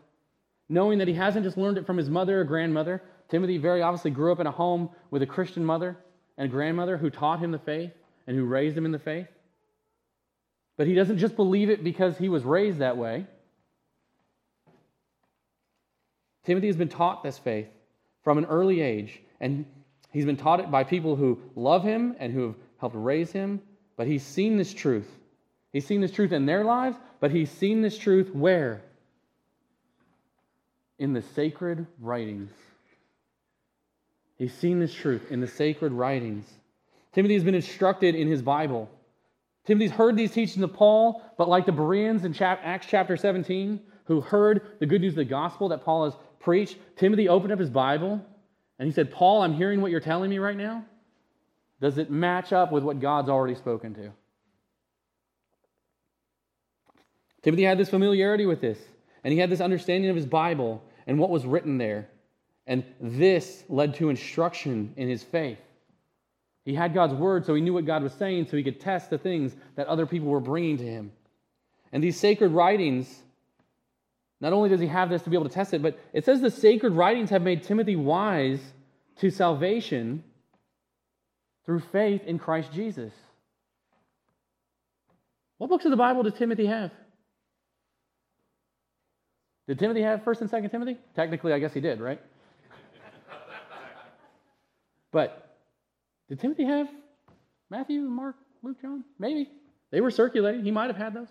[0.69, 3.03] Knowing that he hasn't just learned it from his mother or grandmother.
[3.31, 5.97] Timothy very obviously grew up in a home with a Christian mother
[6.37, 7.93] and grandmother who taught him the faith
[8.27, 9.29] and who raised him in the faith.
[10.77, 13.27] But he doesn't just believe it because he was raised that way.
[16.45, 17.69] Timothy has been taught this faith
[18.23, 19.65] from an early age, and
[20.11, 23.61] he's been taught it by people who love him and who have helped raise him
[23.97, 25.09] but he's seen this truth.
[25.73, 28.83] He's seen this truth in their lives, but he's seen this truth where?
[30.99, 32.51] In the sacred writings.
[34.37, 36.49] He's seen this truth in the sacred writings.
[37.15, 38.91] Timothy has been instructed in his Bible.
[39.67, 44.21] Timothy's heard these teachings of Paul, but like the Bereans in Acts chapter 17, who
[44.21, 47.71] heard the good news of the gospel that Paul has preached, Timothy opened up his
[47.71, 48.21] Bible
[48.79, 50.85] and he said, Paul, I'm hearing what you're telling me right now.
[51.81, 54.11] Does it match up with what God's already spoken to?
[57.43, 58.79] Timothy had this familiarity with this,
[59.23, 62.09] and he had this understanding of his Bible and what was written there.
[62.67, 65.59] And this led to instruction in his faith.
[66.65, 69.11] He had God's word, so he knew what God was saying, so he could test
[69.11, 71.13] the things that other people were bringing to him.
[71.93, 73.23] And these sacred writings,
[74.41, 76.41] not only does he have this to be able to test it, but it says
[76.41, 78.61] the sacred writings have made Timothy wise
[79.19, 80.25] to salvation
[81.67, 83.13] through faith in Christ Jesus.
[85.59, 86.91] What books of the Bible did Timothy have?
[89.67, 90.99] Did Timothy have 1st and 2nd Timothy?
[91.15, 92.21] Technically, I guess he did, right?
[95.13, 95.44] but
[96.29, 96.89] did Timothy have
[97.71, 99.05] Matthew, Mark, Luke, John?
[99.19, 99.51] Maybe.
[99.91, 100.65] They were circulating.
[100.65, 101.29] He might have had those.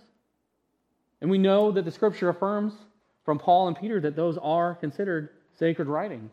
[1.22, 2.74] And we know that the scripture affirms
[3.26, 6.32] from Paul and Peter that those are considered sacred writings.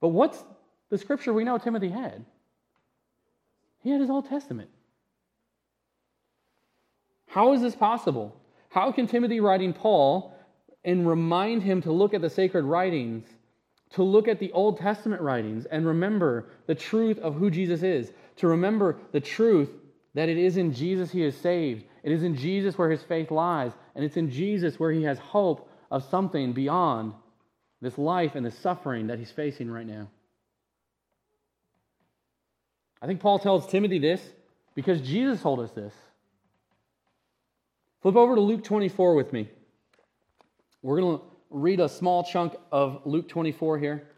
[0.00, 0.42] But what's
[0.90, 2.24] the scripture we know Timothy had?
[3.82, 4.70] He had his Old Testament.
[7.28, 8.34] How is this possible?
[8.68, 10.36] How can Timothy writing Paul
[10.84, 13.26] and remind him to look at the sacred writings,
[13.90, 18.12] to look at the Old Testament writings, and remember the truth of who Jesus is,
[18.36, 19.70] to remember the truth
[20.14, 23.30] that it is in Jesus he is saved, it is in Jesus where his faith
[23.30, 27.12] lies, and it's in Jesus where he has hope of something beyond
[27.80, 30.08] this life and the suffering that he's facing right now.
[33.00, 34.20] I think Paul tells Timothy this
[34.74, 35.92] because Jesus told us this.
[38.02, 39.48] Flip over to Luke 24 with me.
[40.82, 44.08] We're going to read a small chunk of Luke 24 here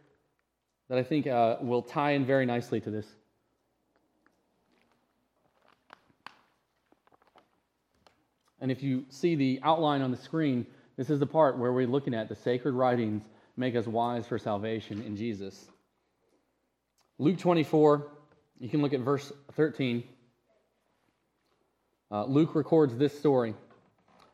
[0.88, 3.06] that I think uh, will tie in very nicely to this.
[8.60, 11.86] And if you see the outline on the screen, this is the part where we're
[11.86, 13.22] looking at the sacred writings
[13.56, 15.66] make us wise for salvation in Jesus.
[17.18, 18.08] Luke 24,
[18.60, 20.02] you can look at verse 13.
[22.10, 23.54] Uh, Luke records this story.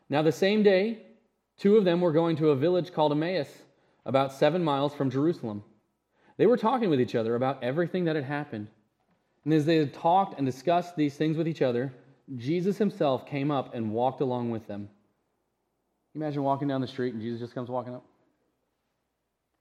[0.09, 0.99] Now, the same day,
[1.57, 3.49] two of them were going to a village called Emmaus,
[4.05, 5.63] about seven miles from Jerusalem.
[6.37, 8.67] They were talking with each other about everything that had happened.
[9.45, 11.93] And as they had talked and discussed these things with each other,
[12.35, 14.89] Jesus himself came up and walked along with them.
[16.15, 18.03] Imagine walking down the street and Jesus just comes walking up.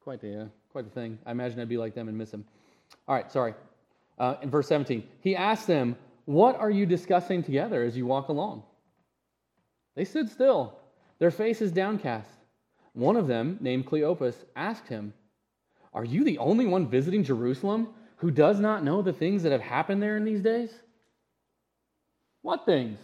[0.02, 1.18] Quite the, uh, quite the thing.
[1.26, 2.44] I imagine I'd be like them and miss him.
[3.06, 3.54] All right, sorry.
[4.18, 8.28] Uh, in verse 17, he asked them, What are you discussing together as you walk
[8.28, 8.62] along?
[9.94, 10.78] They stood still,
[11.24, 12.28] their faces downcast.
[12.92, 15.14] One of them, named Cleopas, asked him,
[15.94, 19.62] Are you the only one visiting Jerusalem who does not know the things that have
[19.62, 20.70] happened there in these days?
[22.42, 22.98] What things?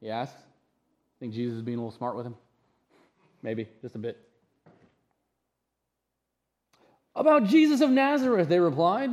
[0.00, 0.34] He asked.
[1.20, 2.34] Think Jesus is being a little smart with him?
[3.44, 4.18] Maybe, just a bit.
[7.14, 9.10] About Jesus of Nazareth, they replied.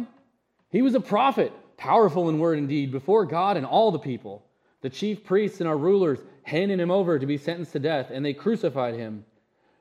[0.71, 4.43] He was a prophet, powerful in word and deed, before God and all the people.
[4.81, 8.23] The chief priests and our rulers handed him over to be sentenced to death, and
[8.23, 9.25] they crucified him.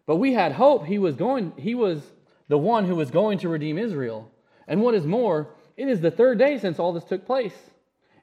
[0.07, 2.02] But we had hope he was going he was
[2.48, 4.30] the one who was going to redeem Israel.
[4.66, 7.70] And what is more, it is the third day since all this took place.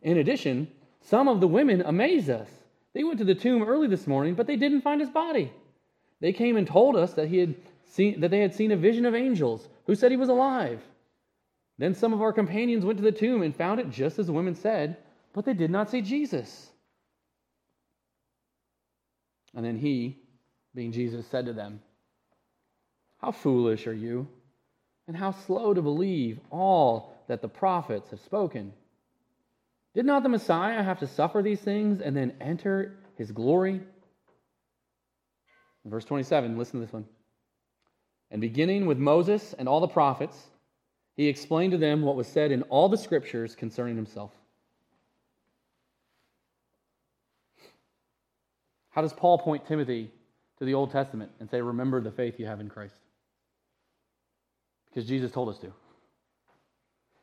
[0.02, 0.68] In addition,
[1.02, 2.50] some of the women amaze us.
[2.94, 5.52] They went to the tomb early this morning, but they didn't find his body.
[6.20, 7.56] They came and told us that, he had
[7.86, 10.82] seen, that they had seen a vision of angels who said he was alive.
[11.78, 14.34] Then some of our companions went to the tomb and found it just as the
[14.34, 14.98] women said,
[15.34, 16.70] but they did not see Jesus.
[19.56, 20.18] And then he,
[20.74, 21.82] being Jesus, said to them,
[23.20, 24.28] How foolish are you,
[25.08, 28.74] and how slow to believe all that the prophets have spoken.
[29.94, 33.82] Did not the Messiah have to suffer these things and then enter his glory?
[35.84, 37.06] Verse 27, listen to this one.
[38.30, 40.38] And beginning with Moses and all the prophets,
[41.18, 44.32] he explained to them what was said in all the scriptures concerning himself.
[48.92, 50.12] How does Paul point Timothy
[50.60, 52.96] to the Old Testament and say, Remember the faith you have in Christ?
[54.90, 55.74] Because Jesus told us to.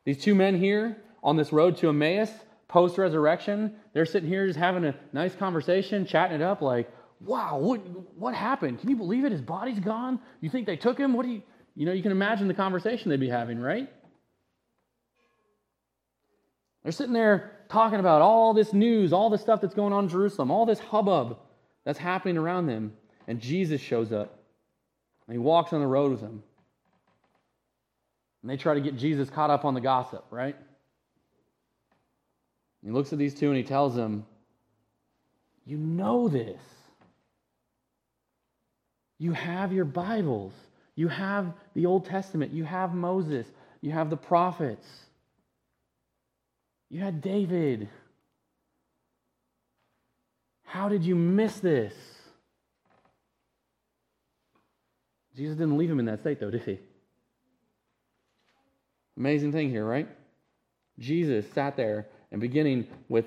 [0.05, 2.31] These two men here on this road to Emmaus,
[2.67, 7.59] post resurrection, they're sitting here just having a nice conversation, chatting it up like, wow,
[7.59, 7.79] what,
[8.17, 8.81] what happened?
[8.81, 9.33] Can you believe it?
[9.33, 10.21] His body's gone?
[10.41, 11.13] You think they took him?
[11.13, 11.43] What do you,
[11.75, 13.91] you know, you can imagine the conversation they'd be having, right?
[16.83, 20.11] They're sitting there talking about all this news, all the stuff that's going on in
[20.11, 21.39] Jerusalem, all this hubbub
[21.89, 22.93] that's happening around them.
[23.27, 24.39] And Jesus shows up.
[25.27, 26.43] And he walks on the road with them.
[28.43, 30.55] And they try to get Jesus caught up on the gossip, right?
[32.85, 34.27] He looks at these two and he tells them,
[35.65, 36.61] You know this.
[39.19, 40.53] You have your Bibles.
[40.95, 42.53] You have the Old Testament.
[42.53, 43.47] You have Moses.
[43.81, 44.87] You have the prophets.
[46.91, 47.89] You had David.
[50.69, 51.95] How did you miss this?
[55.35, 56.79] Jesus didn't leave him in that state, though, did he?
[59.17, 60.07] Amazing thing here, right?
[60.99, 63.25] Jesus sat there and beginning with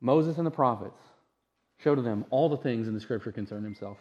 [0.00, 0.98] Moses and the prophets,
[1.82, 3.98] showed to them all the things in the scripture concerning himself.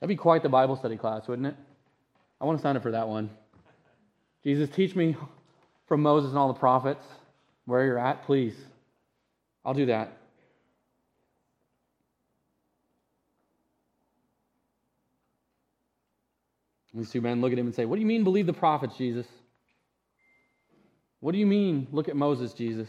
[0.00, 1.56] That'd be quite the Bible study class, wouldn't it?
[2.40, 3.30] I want to sign up for that one.
[4.42, 5.14] Jesus, teach me
[5.86, 7.04] from Moses and all the prophets
[7.66, 8.56] where you're at, please.
[9.64, 10.18] I'll do that.
[16.94, 18.96] These two men look at him and say, What do you mean, believe the prophets,
[18.96, 19.26] Jesus?
[21.20, 22.88] What do you mean, look at Moses, Jesus?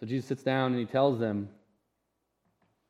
[0.00, 1.48] So Jesus sits down and he tells them,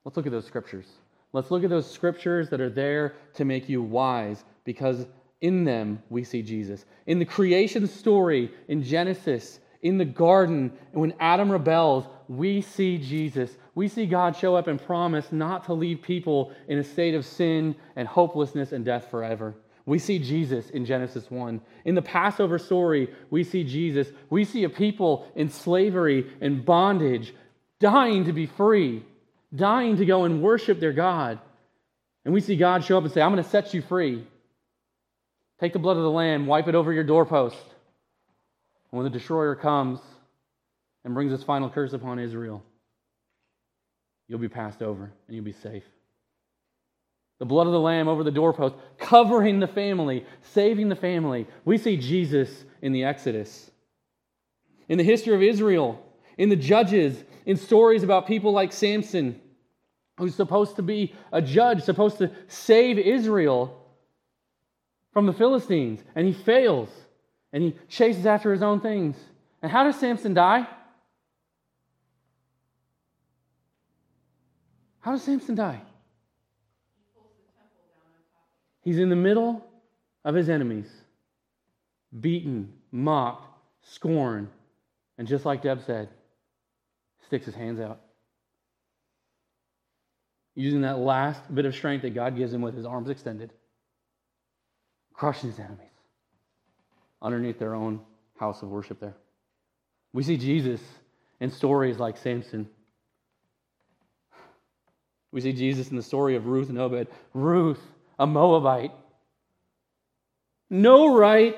[0.04, 0.87] Let's look at those scriptures.
[1.32, 5.06] Let's look at those scriptures that are there to make you wise because
[5.40, 6.84] in them we see Jesus.
[7.06, 13.57] In the creation story in Genesis, in the garden, when Adam rebels, we see Jesus.
[13.79, 17.24] We see God show up and promise not to leave people in a state of
[17.24, 19.55] sin and hopelessness and death forever.
[19.87, 21.61] We see Jesus in Genesis 1.
[21.85, 24.09] In the Passover story, we see Jesus.
[24.31, 27.33] We see a people in slavery and bondage
[27.79, 29.05] dying to be free
[29.55, 31.39] dying to go and worship their God.
[32.24, 34.26] And we see God show up and say, I'm going to set you free.
[35.61, 37.57] Take the blood of the Lamb, wipe it over your doorpost.
[38.91, 40.01] And when the destroyer comes
[41.05, 42.62] and brings his final curse upon Israel,
[44.29, 45.85] you'll be passed over and you'll be safe.
[47.39, 51.47] The blood of the Lamb over the doorpost, covering the family, saving the family.
[51.64, 53.70] We see Jesus in the Exodus.
[54.89, 56.05] In the history of Israel,
[56.37, 59.41] in the Judges, in stories about people like Samson,
[60.18, 63.74] who's supposed to be a judge, supposed to save Israel.
[65.12, 66.89] from the Philistines, and he fails,
[67.53, 69.16] and he chases after his own things.
[69.62, 70.68] And how does Samson die?
[75.09, 75.80] How does Samson die?
[78.82, 79.64] He's in the middle
[80.22, 80.90] of his enemies,
[82.20, 83.46] beaten, mocked,
[83.80, 84.48] scorned,
[85.16, 86.11] and just like Deb said,
[87.24, 88.02] sticks his hands out.
[90.54, 93.54] Using that last bit of strength that God gives him with his arms extended,
[95.14, 95.88] crushing his enemies
[97.22, 98.02] underneath their own
[98.38, 99.16] house of worship there.
[100.12, 100.82] We see Jesus
[101.40, 102.68] in stories like Samson.
[105.31, 107.09] We see Jesus in the story of Ruth and Obed.
[107.35, 107.81] Ruth,
[108.18, 108.93] a Moabite.
[110.70, 111.57] No right,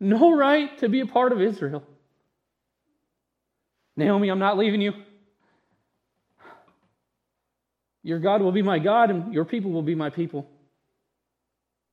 [0.00, 1.82] no right to be a part of Israel.
[3.96, 4.92] Naomi, I'm not leaving you.
[8.02, 10.48] Your God will be my God, and your people will be my people.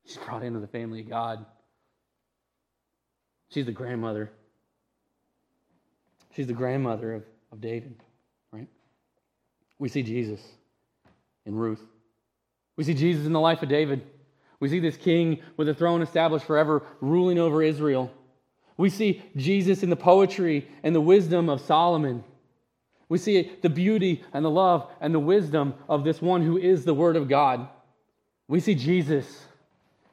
[0.06, 1.46] She's brought into the family of God.
[3.50, 4.32] She's the grandmother.
[6.36, 7.96] She's the grandmother of, of David,
[8.52, 8.68] right?
[9.80, 10.42] We see Jesus
[11.46, 11.84] in Ruth.
[12.78, 14.02] We see Jesus in the life of David.
[14.60, 18.12] We see this king with a throne established forever, ruling over Israel.
[18.78, 22.24] We see Jesus in the poetry and the wisdom of Solomon.
[23.10, 26.86] We see the beauty and the love and the wisdom of this one who is
[26.86, 27.68] the Word of God.
[28.48, 29.46] We see Jesus.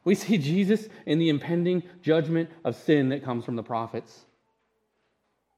[0.03, 4.25] We see Jesus in the impending judgment of sin that comes from the prophets.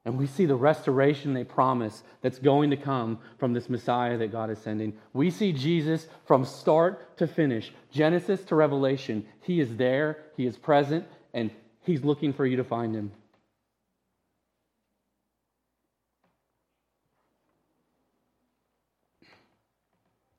[0.04, 4.32] And we see the restoration they promise that's going to come from this Messiah that
[4.32, 4.92] God is sending.
[5.14, 9.26] We see Jesus from start to finish, Genesis to Revelation.
[9.40, 11.50] He is there, He is present, and
[11.80, 13.12] He's looking for you to find Him.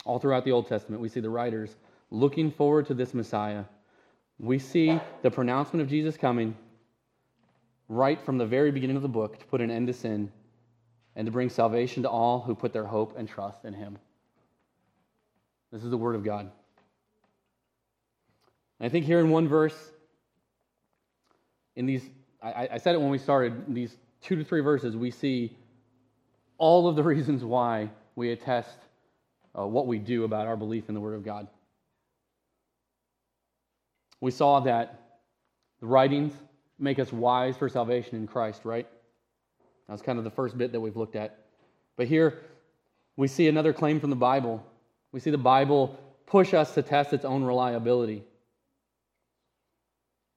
[0.05, 1.75] All throughout the Old Testament, we see the writers
[2.11, 3.63] looking forward to this Messiah.
[4.37, 6.55] We see the pronouncement of Jesus coming
[7.87, 10.31] right from the very beginning of the book to put an end to sin
[11.15, 13.97] and to bring salvation to all who put their hope and trust in him.
[15.71, 16.51] This is the word of God.
[18.79, 19.91] And I think here in one verse,
[21.75, 22.09] in these,
[22.41, 25.55] I, I said it when we started, these two to three verses, we see
[26.57, 28.77] all of the reasons why we attest
[29.57, 31.47] uh, what we do about our belief in the Word of God.
[34.21, 35.19] We saw that
[35.79, 36.33] the writings
[36.77, 38.87] make us wise for salvation in Christ, right?
[39.87, 41.45] That's kind of the first bit that we've looked at.
[41.95, 42.41] But here
[43.15, 44.65] we see another claim from the Bible.
[45.11, 48.23] We see the Bible push us to test its own reliability.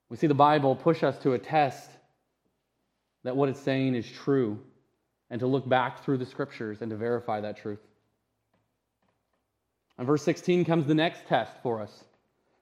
[0.09, 1.91] We see the Bible push us to attest
[3.24, 4.59] that what it's saying is true
[5.30, 7.80] and to look back through the scriptures and to verify that truth.
[9.99, 12.05] And verse 16 comes the next test for us.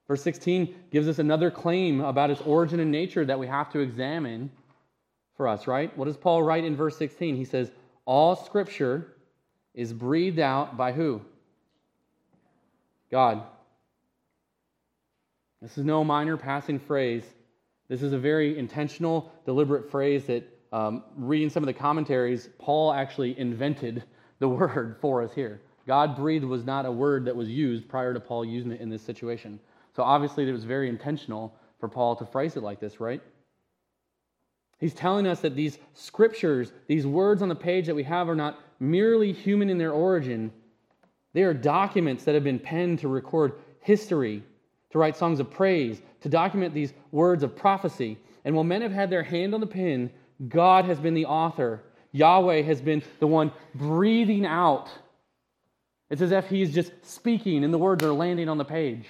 [0.09, 3.81] Verse 16 gives us another claim about its origin and nature that we have to
[3.81, 4.51] examine
[5.37, 5.97] for us, right?
[5.97, 7.37] What does Paul write in verse 16?
[7.37, 7.71] He says,
[8.05, 9.17] All scripture
[9.75, 11.21] is breathed out by who?
[13.11, 13.43] God.
[15.61, 17.25] This is no minor passing phrase.
[17.89, 22.93] This is a very intentional, deliberate phrase that, um, reading some of the commentaries, Paul
[22.93, 24.05] actually invented
[24.39, 25.61] the word for us here.
[25.87, 28.91] God breathed was not a word that was used prior to Paul using it in
[28.91, 29.61] this situation.
[29.97, 33.23] So obviously, it was very intentional for Paul to phrase it like this, right?
[34.79, 38.35] He's telling us that these scriptures, these words on the page that we have, are
[38.35, 40.53] not merely human in their origin.
[41.33, 44.43] They are documents that have been penned to record history,
[44.91, 48.19] to write songs of praise, to document these words of prophecy.
[48.45, 50.11] And while men have had their hand on the pen,
[50.47, 51.83] God has been the author.
[52.13, 54.91] Yahweh has been the one breathing out.
[56.11, 59.07] It's as if he's just speaking and the words are landing on the page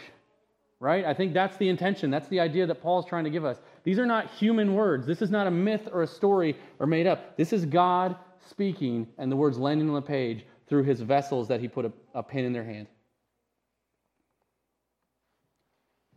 [0.80, 1.04] right?
[1.04, 2.10] I think that's the intention.
[2.10, 3.58] That's the idea that Paul's trying to give us.
[3.84, 5.06] These are not human words.
[5.06, 7.36] This is not a myth or a story or made up.
[7.36, 8.16] This is God
[8.48, 11.92] speaking and the words landing on the page through his vessels that he put a,
[12.14, 12.86] a pen in their hand.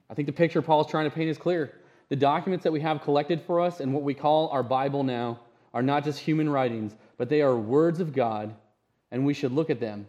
[0.10, 1.74] I think the picture Paul's trying to paint is clear.
[2.10, 5.40] The documents that we have collected for us and what we call our Bible now
[5.74, 8.56] are not just human writings, but they are words of God,
[9.12, 10.08] and we should look at them.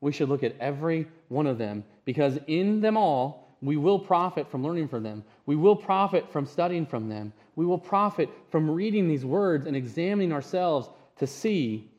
[0.00, 4.50] We should look at every one of them because in them all, we will profit
[4.50, 5.24] from learning from them.
[5.46, 7.32] We will profit from studying from them.
[7.54, 10.88] We will profit from reading these words and examining ourselves
[11.18, 11.90] to see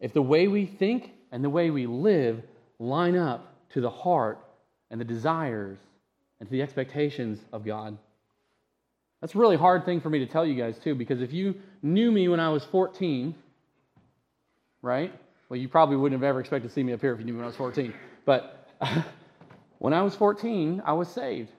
[0.00, 2.42] if the way we think and the way we live
[2.78, 4.38] line up to the heart
[4.90, 5.78] and the desires
[6.40, 7.96] and to the expectations of God.
[9.20, 11.54] That's a really hard thing for me to tell you guys, too, because if you
[11.82, 13.34] knew me when I was 14,
[14.82, 15.12] right?
[15.48, 17.34] Well, you probably wouldn't have ever expected to see me up here if you knew
[17.34, 17.94] me when I was 14.
[18.24, 18.66] But
[19.82, 21.50] When I was 14, I was saved.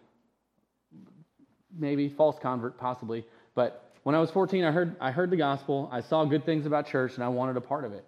[1.77, 3.25] maybe false convert, possibly.
[3.53, 5.89] But when I was 14, I heard, I heard the gospel.
[5.91, 8.05] I saw good things about church, and I wanted a part of it.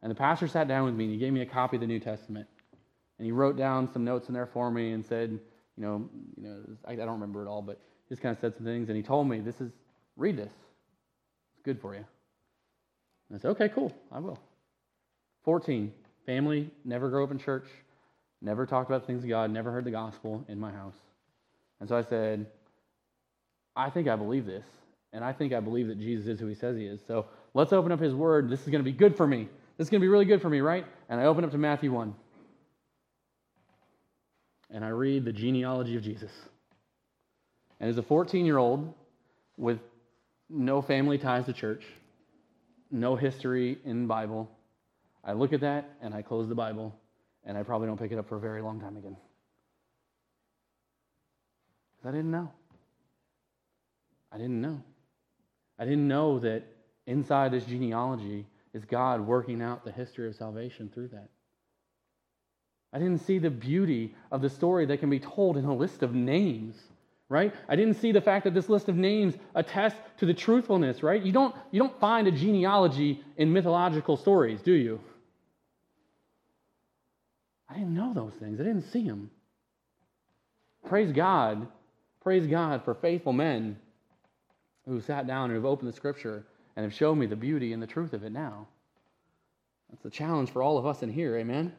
[0.00, 1.86] And the pastor sat down with me, and he gave me a copy of the
[1.86, 2.48] New Testament.
[3.18, 5.38] And he wrote down some notes in there for me and said,
[5.76, 6.08] you know,
[6.38, 8.64] you know I, I don't remember it all, but he just kind of said some
[8.64, 8.88] things.
[8.88, 9.70] And he told me, this is,
[10.16, 10.52] read this.
[11.52, 12.06] It's good for you.
[13.28, 14.38] And I said, okay, cool, I will.
[15.44, 15.92] 14,
[16.24, 17.66] family, never grew up in church,
[18.40, 20.96] never talked about things of God, never heard the gospel in my house.
[21.80, 22.46] And so I said,
[23.76, 24.64] I think I believe this.
[25.12, 27.00] And I think I believe that Jesus is who he says he is.
[27.06, 28.50] So let's open up his word.
[28.50, 29.48] This is going to be good for me.
[29.76, 30.84] This is going to be really good for me, right?
[31.08, 32.14] And I open up to Matthew 1.
[34.70, 36.30] And I read the genealogy of Jesus.
[37.80, 38.92] And as a 14 year old
[39.56, 39.78] with
[40.50, 41.84] no family ties to church,
[42.90, 44.50] no history in Bible,
[45.24, 46.94] I look at that and I close the Bible
[47.48, 49.16] and I probably don't pick it up for a very long time again.
[52.04, 52.52] I didn't know.
[54.30, 54.82] I didn't know.
[55.78, 56.62] I didn't know that
[57.06, 61.30] inside this genealogy is God working out the history of salvation through that.
[62.92, 66.02] I didn't see the beauty of the story that can be told in a list
[66.02, 66.76] of names,
[67.28, 67.54] right?
[67.68, 71.22] I didn't see the fact that this list of names attests to the truthfulness, right?
[71.22, 75.00] You don't, you don't find a genealogy in mythological stories, do you?
[77.68, 78.60] I didn't know those things.
[78.60, 79.30] I didn't see them.
[80.86, 81.66] Praise God.
[82.22, 83.76] Praise God for faithful men
[84.86, 86.44] who sat down and have opened the scripture
[86.76, 88.66] and have shown me the beauty and the truth of it now.
[89.90, 91.72] That's a challenge for all of us in here, amen?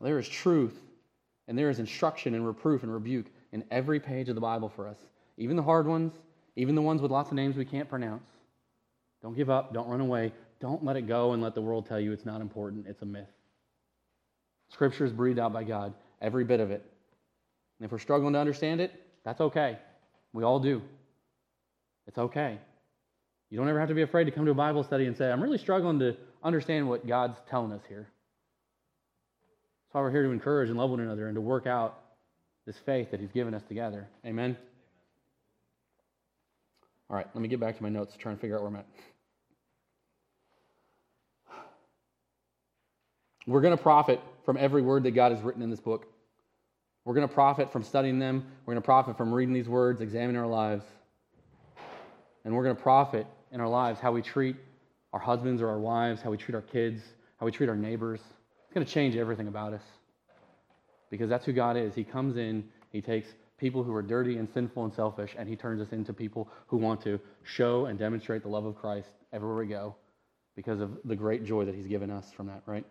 [0.00, 0.78] There is truth
[1.48, 4.88] and there is instruction and reproof and rebuke in every page of the Bible for
[4.88, 4.98] us,
[5.36, 6.12] even the hard ones,
[6.56, 8.28] even the ones with lots of names we can't pronounce.
[9.22, 10.32] Don't give up, don't run away,
[10.64, 13.04] don't let it go and let the world tell you it's not important, it's a
[13.04, 13.28] myth.
[14.70, 15.92] Scripture is breathed out by God,
[16.22, 16.82] every bit of it.
[17.78, 18.90] And if we're struggling to understand it,
[19.26, 19.78] that's okay.
[20.32, 20.80] We all do.
[22.06, 22.58] It's okay.
[23.50, 25.30] You don't ever have to be afraid to come to a Bible study and say,
[25.30, 28.08] I'm really struggling to understand what God's telling us here.
[29.82, 32.00] That's why we're here to encourage and love one another and to work out
[32.64, 34.08] this faith that He's given us together.
[34.24, 34.56] Amen?
[37.10, 38.70] All right, let me get back to my notes to try and figure out where
[38.70, 38.86] I'm at.
[43.46, 46.06] We're going to profit from every word that God has written in this book.
[47.04, 48.46] We're going to profit from studying them.
[48.64, 50.84] We're going to profit from reading these words, examining our lives.
[52.44, 54.56] And we're going to profit in our lives how we treat
[55.12, 57.02] our husbands or our wives, how we treat our kids,
[57.38, 58.20] how we treat our neighbors.
[58.64, 59.82] It's going to change everything about us
[61.10, 61.94] because that's who God is.
[61.94, 63.28] He comes in, He takes
[63.58, 66.78] people who are dirty and sinful and selfish, and He turns us into people who
[66.78, 69.94] want to show and demonstrate the love of Christ everywhere we go
[70.56, 72.84] because of the great joy that He's given us from that, right?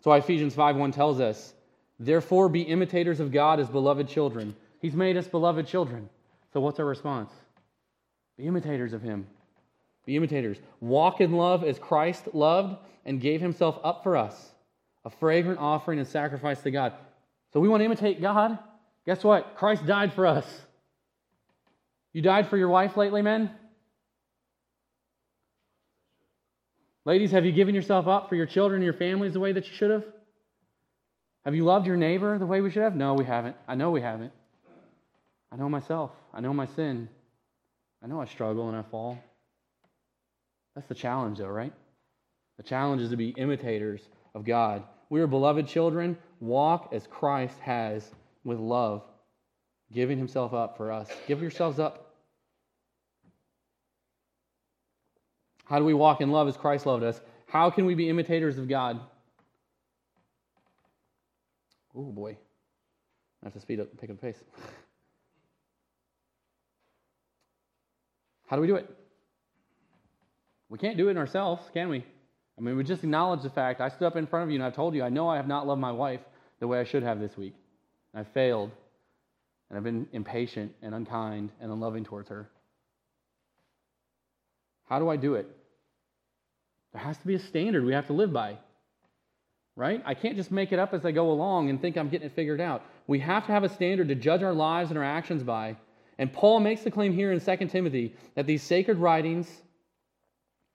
[0.00, 1.54] So Ephesians 5:1 tells us
[2.00, 4.56] Therefore, be imitators of God as beloved children.
[4.80, 6.08] He's made us beloved children.
[6.52, 7.30] So, what's our response?
[8.38, 9.26] Be imitators of Him.
[10.06, 10.56] Be imitators.
[10.80, 14.52] Walk in love as Christ loved and gave Himself up for us,
[15.04, 16.94] a fragrant offering and sacrifice to God.
[17.52, 18.58] So, we want to imitate God.
[19.04, 19.54] Guess what?
[19.56, 20.46] Christ died for us.
[22.14, 23.50] You died for your wife lately, men?
[27.04, 29.66] Ladies, have you given yourself up for your children and your families the way that
[29.66, 30.04] you should have?
[31.44, 32.94] Have you loved your neighbor the way we should have?
[32.94, 33.56] No, we haven't.
[33.66, 34.32] I know we haven't.
[35.50, 36.10] I know myself.
[36.34, 37.08] I know my sin.
[38.02, 39.18] I know I struggle and I fall.
[40.74, 41.72] That's the challenge, though, right?
[42.58, 44.02] The challenge is to be imitators
[44.34, 44.82] of God.
[45.08, 46.18] We are beloved children.
[46.40, 48.08] Walk as Christ has
[48.44, 49.02] with love,
[49.92, 51.08] giving himself up for us.
[51.26, 52.09] Give yourselves up.
[55.70, 57.20] How do we walk in love as Christ loved us?
[57.46, 58.98] How can we be imitators of God?
[61.96, 62.36] Oh boy.
[63.40, 64.42] I have to speed up and pick up the pace.
[68.48, 68.90] How do we do it?
[70.68, 72.04] We can't do it in ourselves, can we?
[72.58, 74.64] I mean, we just acknowledge the fact I stood up in front of you and
[74.64, 76.20] I've told you I know I have not loved my wife
[76.58, 77.54] the way I should have this week.
[78.12, 78.72] I've failed.
[79.68, 82.50] And I've been impatient and unkind and unloving towards her.
[84.88, 85.48] How do I do it?
[86.92, 88.58] There has to be a standard we have to live by
[89.80, 90.02] right?
[90.04, 92.34] I can't just make it up as I go along and think I'm getting it
[92.34, 92.84] figured out.
[93.06, 95.74] We have to have a standard to judge our lives and our actions by.
[96.18, 99.48] And Paul makes the claim here in 2 Timothy that these sacred writings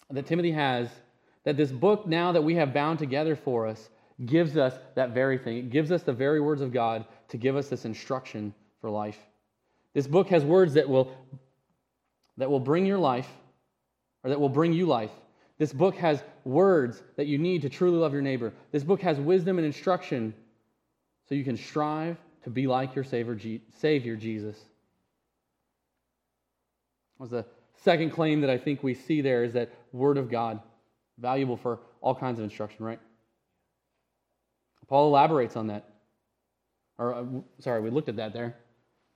[0.10, 0.90] that Timothy has,
[1.44, 3.90] that this book now that we have bound together for us,
[4.26, 5.58] gives us that very thing.
[5.58, 9.20] It gives us the very words of God to give us this instruction for life.
[9.94, 11.16] This book has words that will,
[12.38, 13.28] that will bring your life,
[14.24, 15.12] or that will bring you life.
[15.58, 18.54] This book has words that you need to truly love your neighbor.
[18.72, 20.34] This book has wisdom and instruction
[21.28, 24.58] so you can strive to be like your Savior, Jesus.
[27.18, 27.46] Was the
[27.84, 30.60] second claim that I think we see there is that Word of God,
[31.18, 33.00] valuable for all kinds of instruction, right?
[34.88, 35.90] Paul elaborates on that.
[36.98, 37.24] Or, uh,
[37.60, 38.56] sorry, we looked at that there.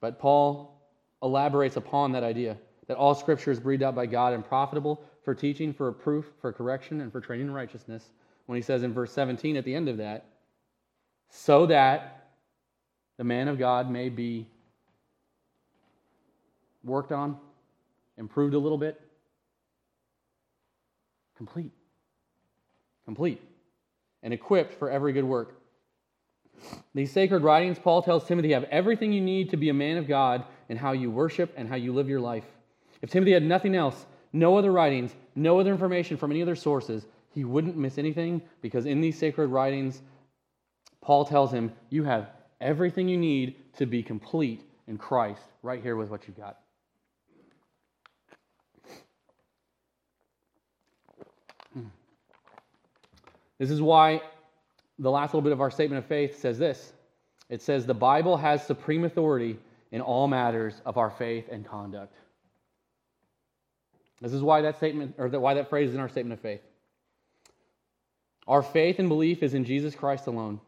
[0.01, 0.81] But Paul
[1.21, 5.35] elaborates upon that idea that all scripture is breathed out by God and profitable for
[5.35, 8.09] teaching, for proof, for correction, and for training in righteousness.
[8.45, 10.25] When he says in verse 17 at the end of that,
[11.29, 12.29] so that
[13.17, 14.47] the man of God may be
[16.83, 17.37] worked on,
[18.17, 18.99] improved a little bit,
[21.37, 21.71] complete.
[23.05, 23.41] Complete.
[24.23, 25.55] And equipped for every good work.
[26.93, 30.07] These sacred writings, Paul tells Timothy, have everything you need to be a man of
[30.07, 32.45] God in how you worship and how you live your life.
[33.01, 37.05] If Timothy had nothing else, no other writings, no other information from any other sources,
[37.33, 40.01] he wouldn't miss anything because in these sacred writings,
[41.01, 45.95] Paul tells him, You have everything you need to be complete in Christ right here
[45.95, 46.57] with what you've got.
[53.59, 54.21] This is why
[54.99, 56.93] the last little bit of our statement of faith says this
[57.49, 59.59] it says, The Bible has supreme authority
[59.91, 62.13] in all matters of our faith and conduct.
[64.21, 66.61] This is why that statement, or why that phrase is in our statement of faith.
[68.47, 70.59] Our faith and belief is in Jesus Christ alone.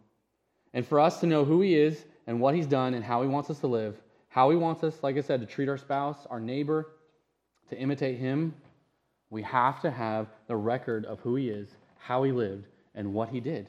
[0.74, 3.28] And for us to know who He is and what He's done and how He
[3.28, 3.98] wants us to live,
[4.30, 6.92] how He wants us, like I said, to treat our spouse, our neighbor,
[7.70, 8.54] to imitate Him,
[9.30, 13.30] we have to have the record of who He is, how He lived, and what
[13.30, 13.68] He did.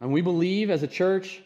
[0.00, 1.42] And we believe as a church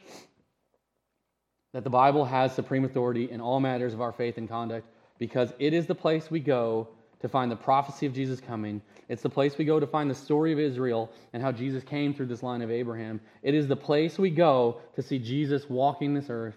[1.72, 4.86] that the Bible has supreme authority in all matters of our faith and conduct
[5.18, 6.88] because it is the place we go
[7.20, 8.82] to find the prophecy of Jesus coming.
[9.08, 12.12] It's the place we go to find the story of Israel and how Jesus came
[12.12, 13.20] through this line of Abraham.
[13.42, 16.56] It is the place we go to see Jesus walking this earth,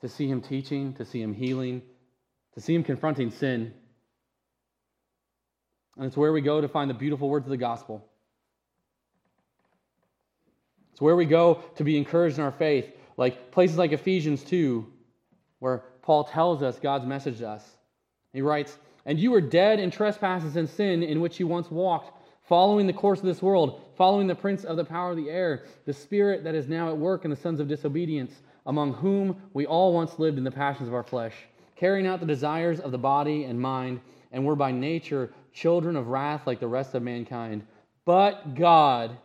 [0.00, 1.82] to see him teaching, to see him healing,
[2.54, 3.72] to see him confronting sin.
[5.96, 8.04] And it's where we go to find the beautiful words of the gospel.
[10.92, 14.86] It's where we go to be encouraged in our faith, like places like Ephesians 2,
[15.58, 17.76] where Paul tells us God's message to us.
[18.32, 22.18] He writes, And you were dead in trespasses and sin in which you once walked,
[22.48, 25.64] following the course of this world, following the prince of the power of the air,
[25.86, 29.64] the spirit that is now at work in the sons of disobedience, among whom we
[29.66, 31.34] all once lived in the passions of our flesh,
[31.76, 34.00] carrying out the desires of the body and mind,
[34.32, 37.64] and were by nature children of wrath like the rest of mankind.
[38.04, 39.16] But God,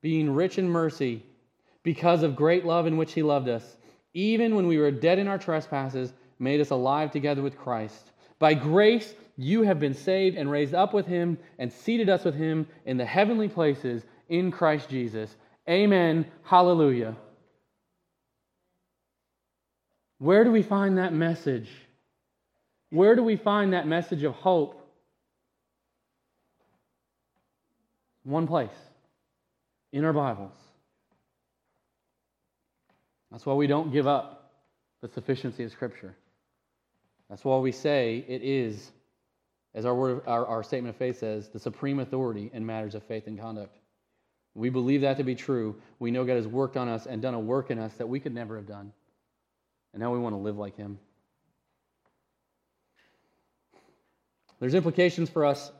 [0.00, 1.22] being rich in mercy,
[1.82, 3.76] because of great love in which He loved us,
[4.14, 8.12] even when we were dead in our trespasses, made us alive together with Christ.
[8.38, 12.34] By grace, you have been saved and raised up with Him and seated us with
[12.34, 15.34] Him in the heavenly places in Christ Jesus.
[15.68, 16.26] Amen.
[16.42, 17.16] Hallelujah.
[20.18, 21.68] Where do we find that message?
[22.90, 24.80] Where do we find that message of hope?
[28.22, 28.70] One place
[29.92, 30.63] in our Bibles.
[33.34, 34.52] That's why we don't give up
[35.00, 36.14] the sufficiency of Scripture.
[37.28, 38.92] That's why we say it is,
[39.74, 43.02] as our, word, our, our statement of faith says, the supreme authority in matters of
[43.02, 43.76] faith and conduct.
[44.54, 45.74] We believe that to be true.
[45.98, 48.20] We know God has worked on us and done a work in us that we
[48.20, 48.92] could never have done.
[49.92, 51.00] And now we want to live like Him.
[54.60, 55.72] There's implications for us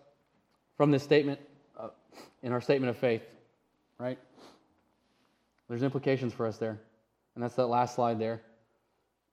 [0.77, 1.39] from this statement
[1.79, 1.91] uh,
[2.43, 3.23] in our statement of faith
[3.99, 4.19] right?
[5.69, 6.81] There's implications for us there.
[7.35, 8.43] And that's that last slide there.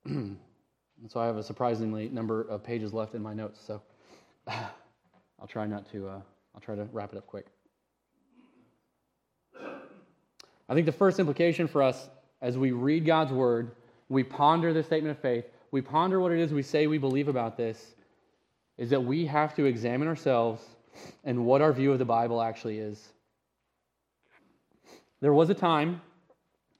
[0.08, 3.62] so I have a surprisingly number of pages left in my notes.
[3.66, 3.82] So
[4.48, 6.22] I'll try not to, uh,
[6.56, 7.46] I'll try to wrap it up quick.
[10.70, 12.10] I think the first implication for us
[12.42, 13.72] as we read God's word,
[14.10, 17.28] we ponder the statement of faith, we ponder what it is we say we believe
[17.28, 17.94] about this,
[18.78, 20.64] is that we have to examine ourselves
[21.24, 23.10] and what our view of the Bible actually is.
[25.20, 26.02] There was a time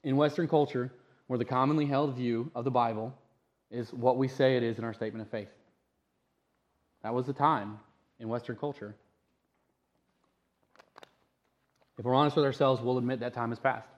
[0.02, 0.90] in Western culture
[1.32, 3.10] where the commonly held view of the Bible
[3.70, 5.48] is what we say it is in our statement of faith.
[7.02, 7.78] That was the time
[8.18, 8.94] in Western culture.
[11.96, 13.88] If we're honest with ourselves, we'll admit that time has passed.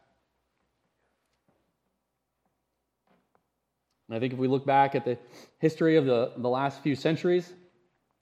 [4.06, 5.18] And I think if we look back at the
[5.58, 7.52] history of the, the last few centuries,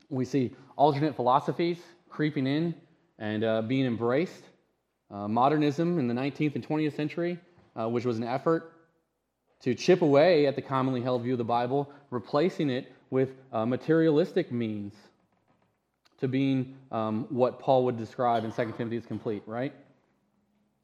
[0.08, 1.76] we see alternate philosophies
[2.08, 2.74] creeping in
[3.18, 4.44] and uh, being embraced.
[5.10, 7.38] Uh, modernism in the 19th and 20th century,
[7.78, 8.72] uh, which was an effort
[9.62, 13.64] to chip away at the commonly held view of the Bible, replacing it with uh,
[13.64, 14.94] materialistic means
[16.18, 19.72] to being um, what Paul would describe in 2 Timothy as complete, right?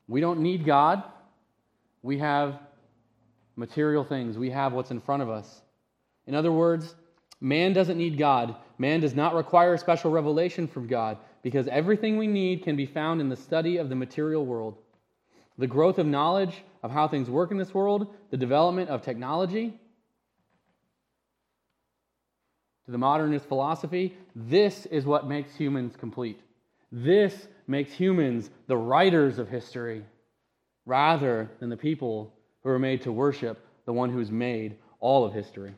[0.08, 1.02] We don't need God.
[2.02, 2.60] We have
[3.56, 5.62] material things, we have what's in front of us.
[6.26, 6.94] In other words,
[7.40, 8.54] man doesn't need God.
[8.78, 13.20] Man does not require special revelation from God because everything we need can be found
[13.20, 14.76] in the study of the material world.
[15.58, 19.74] The growth of knowledge of how things work in this world, the development of technology,
[22.86, 26.40] to the modernist philosophy, this is what makes humans complete.
[26.90, 30.04] This makes humans the writers of history
[30.86, 32.32] rather than the people
[32.62, 35.74] who are made to worship the one who's made all of history.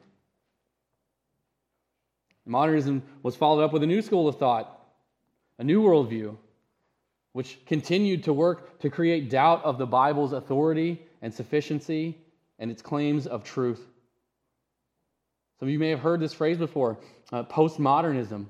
[2.46, 4.80] Modernism was followed up with a new school of thought,
[5.58, 6.36] a new worldview,
[7.32, 12.18] which continued to work to create doubt of the Bible's authority and sufficiency
[12.58, 13.80] and its claims of truth.
[15.58, 16.98] Some of you may have heard this phrase before
[17.32, 18.46] uh, postmodernism.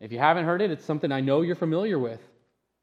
[0.00, 2.20] If you haven't heard it, it's something I know you're familiar with,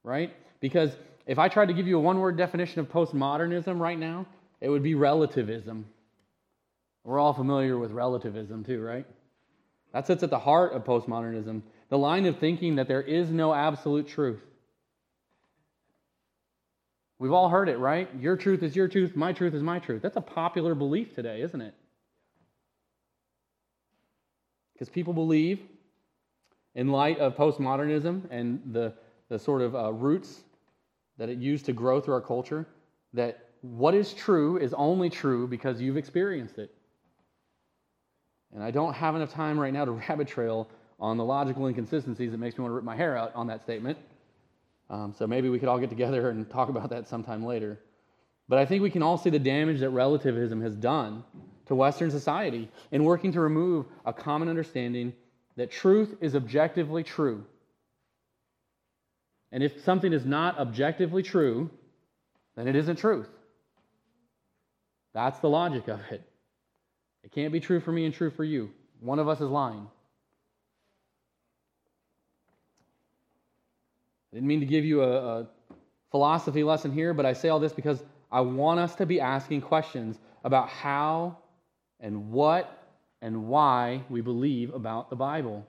[0.03, 0.33] right?
[0.59, 0.91] Because
[1.27, 4.25] if I tried to give you a one word definition of postmodernism right now,
[4.59, 5.85] it would be relativism.
[7.03, 9.05] We're all familiar with relativism, too, right?
[9.93, 13.53] That sits at the heart of postmodernism the line of thinking that there is no
[13.53, 14.41] absolute truth.
[17.21, 18.09] We've all heard it, right?
[18.19, 20.01] Your truth is your truth, my truth is my truth.
[20.01, 21.75] That's a popular belief today, isn't it?
[24.73, 25.59] Because people believe,
[26.73, 28.95] in light of postmodernism and the,
[29.29, 30.41] the sort of uh, roots
[31.19, 32.65] that it used to grow through our culture,
[33.13, 36.73] that what is true is only true because you've experienced it.
[38.51, 40.67] And I don't have enough time right now to rabbit trail
[40.99, 43.61] on the logical inconsistencies that makes me want to rip my hair out on that
[43.61, 43.99] statement.
[44.91, 47.79] Um, so maybe we could all get together and talk about that sometime later.
[48.49, 51.23] But I think we can all see the damage that relativism has done
[51.67, 55.13] to Western society in working to remove a common understanding
[55.55, 57.45] that truth is objectively true.
[59.53, 61.69] And if something is not objectively true,
[62.57, 63.29] then it isn't truth.
[65.13, 66.21] That's the logic of it.
[67.23, 68.71] It can't be true for me and true for you.
[68.99, 69.87] One of us is lying.
[74.31, 75.47] I didn't mean to give you a, a
[76.09, 79.61] philosophy lesson here, but I say all this because I want us to be asking
[79.61, 81.37] questions about how
[81.99, 82.77] and what
[83.21, 85.67] and why we believe about the Bible.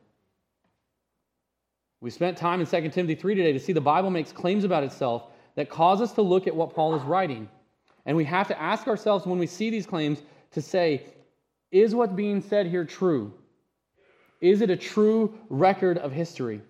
[2.01, 4.85] We spent time in 2 Timothy 3 today to see the Bible makes claims about
[4.85, 7.49] itself that cause us to look at what Paul is writing.
[8.07, 11.05] And we have to ask ourselves when we see these claims to say,
[11.71, 13.33] is what's being said here true?
[14.41, 16.61] Is it a true record of history?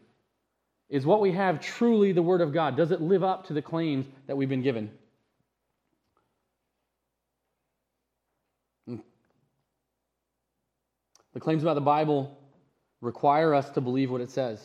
[0.93, 2.77] Is what we have truly the Word of God?
[2.77, 4.91] Does it live up to the claims that we've been given?
[8.87, 9.01] The
[11.41, 12.37] claims about the Bible
[13.01, 14.63] require us to believe what it says.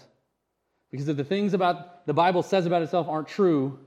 [0.92, 3.80] Because if the things about the Bible says about itself aren't true,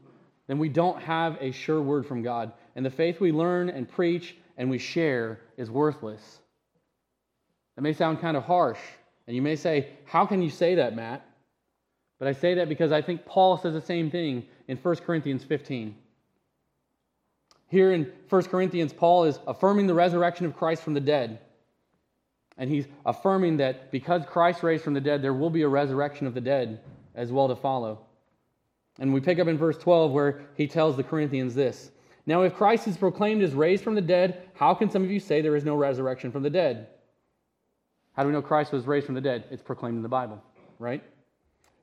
[0.46, 2.54] then we don't have a sure word from God.
[2.74, 6.38] And the faith we learn and preach and we share is worthless.
[7.76, 8.80] That may sound kind of harsh,
[9.26, 11.26] and you may say, How can you say that, Matt?
[12.20, 15.42] But I say that because I think Paul says the same thing in 1 Corinthians
[15.42, 15.96] 15.
[17.68, 21.40] Here in 1 Corinthians, Paul is affirming the resurrection of Christ from the dead.
[22.58, 26.26] And he's affirming that because Christ raised from the dead, there will be a resurrection
[26.26, 26.80] of the dead
[27.14, 28.00] as well to follow.
[28.98, 31.90] And we pick up in verse 12 where he tells the Corinthians this
[32.26, 35.20] Now, if Christ is proclaimed as raised from the dead, how can some of you
[35.20, 36.88] say there is no resurrection from the dead?
[38.12, 39.44] How do we know Christ was raised from the dead?
[39.50, 40.42] It's proclaimed in the Bible,
[40.78, 41.02] right?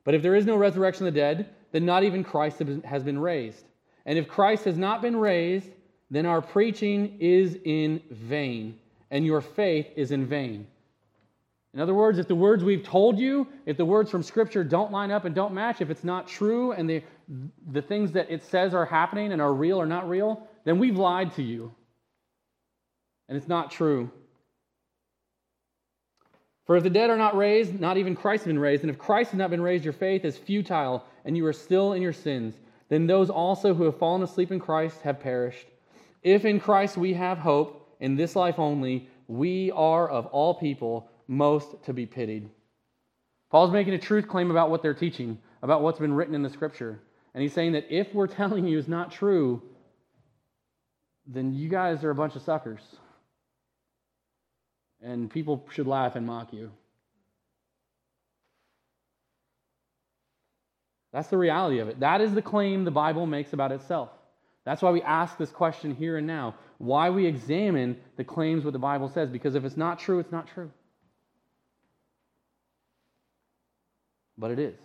[0.08, 3.18] But if there is no resurrection of the dead, then not even Christ has been
[3.18, 3.62] raised.
[4.06, 5.68] And if Christ has not been raised,
[6.10, 8.78] then our preaching is in vain,
[9.10, 10.66] and your faith is in vain.
[11.74, 14.90] In other words, if the words we've told you, if the words from Scripture don't
[14.90, 17.02] line up and don't match, if it's not true and the,
[17.70, 20.96] the things that it says are happening and are real or not real, then we've
[20.96, 21.70] lied to you.
[23.28, 24.10] And it's not true.
[26.68, 28.82] For if the dead are not raised, not even Christ has been raised.
[28.82, 31.94] And if Christ has not been raised, your faith is futile, and you are still
[31.94, 32.56] in your sins.
[32.90, 35.66] Then those also who have fallen asleep in Christ have perished.
[36.22, 41.10] If in Christ we have hope, in this life only, we are of all people
[41.26, 42.50] most to be pitied.
[43.50, 46.50] Paul's making a truth claim about what they're teaching, about what's been written in the
[46.50, 47.00] scripture.
[47.32, 49.62] And he's saying that if we're telling you is not true,
[51.26, 52.82] then you guys are a bunch of suckers
[55.02, 56.70] and people should laugh and mock you.
[61.12, 62.00] That's the reality of it.
[62.00, 64.10] That is the claim the Bible makes about itself.
[64.64, 66.54] That's why we ask this question here and now.
[66.76, 69.30] Why we examine the claims what the Bible says.
[69.30, 70.70] Because if it's not true, it's not true.
[74.36, 74.76] But it is.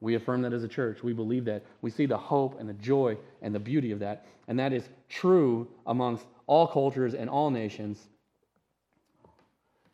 [0.00, 1.02] We affirm that as a church.
[1.02, 1.64] We believe that.
[1.80, 4.26] We see the hope and the joy and the beauty of that.
[4.48, 8.08] And that is true amongst all cultures and all nations.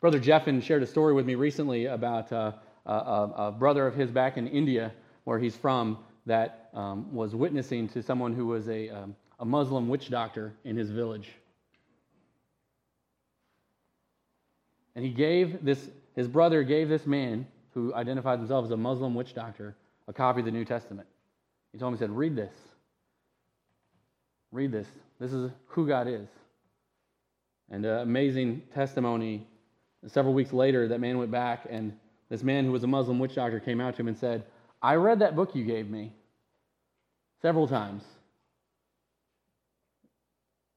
[0.05, 2.51] Brother Jeffin shared a story with me recently about uh,
[2.85, 4.91] a, a, brother of his back in India,
[5.23, 5.97] where he's from,
[6.27, 10.77] that um, was witnessing to someone who was a, um, a Muslim witch doctor in
[10.77, 11.31] his village.
[14.95, 19.15] And he gave this, his brother gave this man who identified himself as a Muslim
[19.15, 19.75] witch doctor
[20.07, 21.07] a copy of the New Testament.
[21.71, 22.53] He told him, he said, read this.
[24.51, 24.87] Read this.
[25.19, 26.27] This is who God is.
[27.71, 29.47] And uh, amazing testimony.
[30.07, 31.93] Several weeks later, that man went back, and
[32.29, 34.45] this man who was a Muslim witch doctor came out to him and said,
[34.81, 36.13] I read that book you gave me
[37.41, 38.03] several times.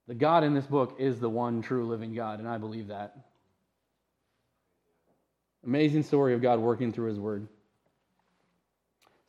[0.07, 3.17] The God in this book is the one true living God, and I believe that.
[5.65, 7.47] Amazing story of God working through his word.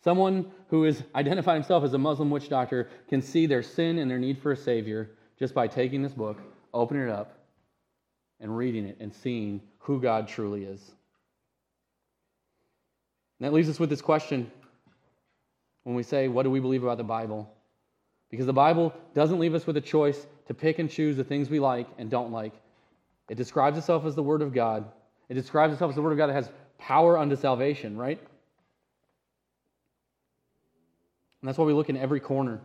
[0.02, 4.10] Someone who has identified himself as a Muslim witch doctor can see their sin and
[4.10, 6.39] their need for a Savior just by taking this book,
[6.74, 7.38] opening it up,
[8.39, 10.82] and reading it and seeing who God truly is.
[13.40, 14.52] And that leaves us with this question
[15.84, 17.52] when we say, What do we believe about the Bible?
[18.30, 21.50] Because the Bible doesn't leave us with a choice to pick and choose the things
[21.50, 22.54] we like and don't like.
[23.28, 24.86] It describes itself as the Word of God.
[25.30, 28.20] It describes itself as the Word of God that has power unto salvation, right?
[31.42, 32.60] And that's why we look in every corner.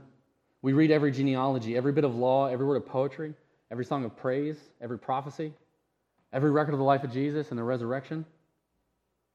[0.63, 3.35] We read every genealogy, every bit of law, every word of poetry,
[3.71, 5.53] every song of praise, every prophecy,
[6.35, 8.27] every record of the life of Jesus and the resurrection,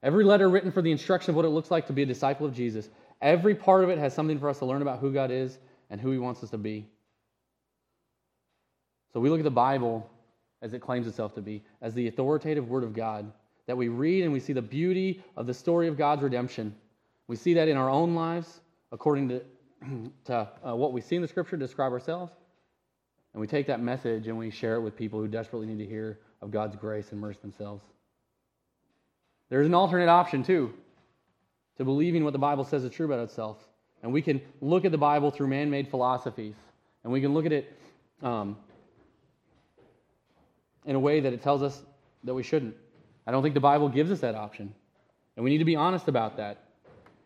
[0.03, 2.45] every letter written for the instruction of what it looks like to be a disciple
[2.45, 2.89] of Jesus.
[3.21, 5.57] Every part of it has something for us to learn about who God is
[5.89, 6.85] and who He wants us to be.
[9.13, 10.07] So we look at the Bible
[10.61, 13.31] as it claims itself to be, as the authoritative Word of God,
[13.65, 16.75] that we read and we see the beauty of the story of God's redemption.
[17.27, 18.59] We see that in our own lives,
[18.91, 19.41] according to,
[20.25, 22.33] to uh, what we see in the scripture describe ourselves.
[23.33, 25.89] And we take that message and we share it with people who desperately need to
[25.89, 27.83] hear of God's grace and mercy themselves.
[29.49, 30.73] There's an alternate option, too,
[31.77, 33.57] to believing what the Bible says is true about itself.
[34.03, 36.55] And we can look at the Bible through man made philosophies.
[37.03, 37.77] And we can look at it
[38.21, 38.57] um,
[40.85, 41.81] in a way that it tells us
[42.23, 42.75] that we shouldn't.
[43.25, 44.73] I don't think the Bible gives us that option.
[45.35, 46.63] And we need to be honest about that.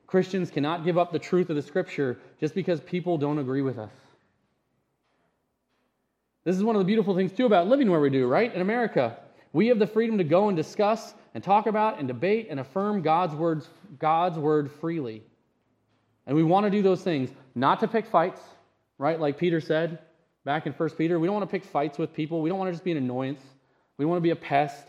[0.08, 3.80] Christians cannot give up the truth of the scripture just because people don't agree with
[3.80, 3.92] us.
[6.44, 8.54] This is one of the beautiful things, too, about living where we do, right?
[8.54, 9.18] In America,
[9.54, 13.02] we have the freedom to go and discuss and talk about and debate and affirm
[13.02, 13.70] God's, words,
[14.00, 15.24] God's word freely.
[16.28, 18.42] And we want to do those things, not to pick fights,
[18.98, 19.20] right?
[19.20, 20.00] Like Peter said
[20.46, 21.20] back in 1 Peter.
[21.20, 22.42] We don't want to pick fights with people.
[22.42, 23.42] We don't want to just be an annoyance.
[23.98, 24.88] We want to be a pest.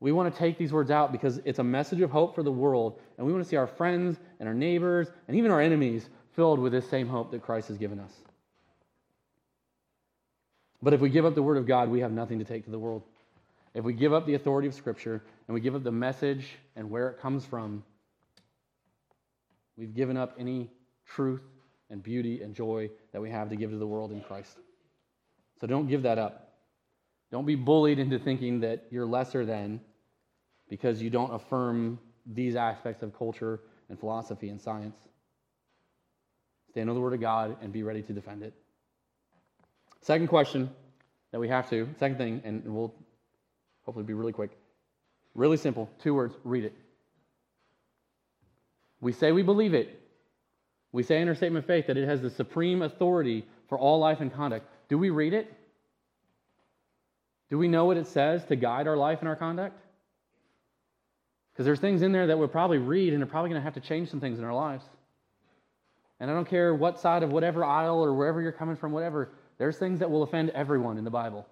[0.00, 2.52] We want to take these words out because it's a message of hope for the
[2.52, 6.08] world, and we want to see our friends and our neighbors and even our enemies
[6.34, 8.12] filled with this same hope that Christ has given us.
[10.84, 12.70] But if we give up the Word of God, we have nothing to take to
[12.70, 13.02] the world.
[13.72, 16.90] If we give up the authority of Scripture and we give up the message and
[16.90, 17.82] where it comes from,
[19.78, 20.70] we've given up any
[21.06, 21.40] truth
[21.88, 24.58] and beauty and joy that we have to give to the world in Christ.
[25.58, 26.52] So don't give that up.
[27.32, 29.80] Don't be bullied into thinking that you're lesser than
[30.68, 34.98] because you don't affirm these aspects of culture and philosophy and science.
[36.68, 38.52] Stand on the Word of God and be ready to defend it.
[40.04, 40.68] Second question
[41.32, 42.94] that we have to, second thing, and we'll
[43.86, 44.50] hopefully be really quick.
[45.34, 45.88] Really simple.
[46.02, 46.74] Two words read it.
[49.00, 49.98] We say we believe it.
[50.92, 53.98] We say in our statement of faith that it has the supreme authority for all
[53.98, 54.66] life and conduct.
[54.90, 55.50] Do we read it?
[57.48, 59.80] Do we know what it says to guide our life and our conduct?
[61.52, 63.74] Because there's things in there that we'll probably read and are probably going to have
[63.74, 64.84] to change some things in our lives.
[66.20, 69.30] And I don't care what side of whatever aisle or wherever you're coming from, whatever,
[69.58, 71.46] there's things that will offend everyone in the Bible.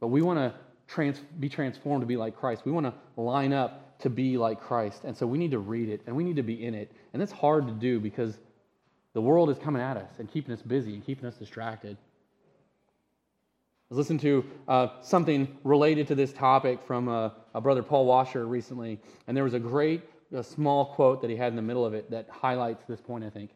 [0.00, 0.54] But we want to
[0.86, 2.64] trans- be transformed to be like Christ.
[2.64, 5.04] We want to line up to be like Christ.
[5.04, 6.92] And so we need to read it and we need to be in it.
[7.12, 8.38] And it's hard to do because
[9.12, 11.96] the world is coming at us and keeping us busy and keeping us distracted.
[13.90, 18.06] I was listening to uh, something related to this topic from uh, a brother Paul
[18.06, 20.02] Washer recently, and there was a great
[20.32, 23.24] a small quote that he had in the middle of it that highlights this point,
[23.24, 23.50] I think.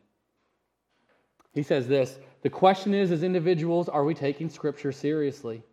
[1.58, 5.64] He says this The question is, as individuals, are we taking Scripture seriously?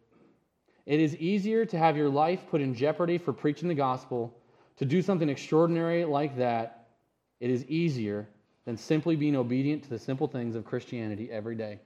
[0.87, 4.35] It is easier to have your life put in jeopardy for preaching the gospel,
[4.77, 6.87] to do something extraordinary like that.
[7.39, 8.27] It is easier
[8.65, 11.77] than simply being obedient to the simple things of Christianity every day.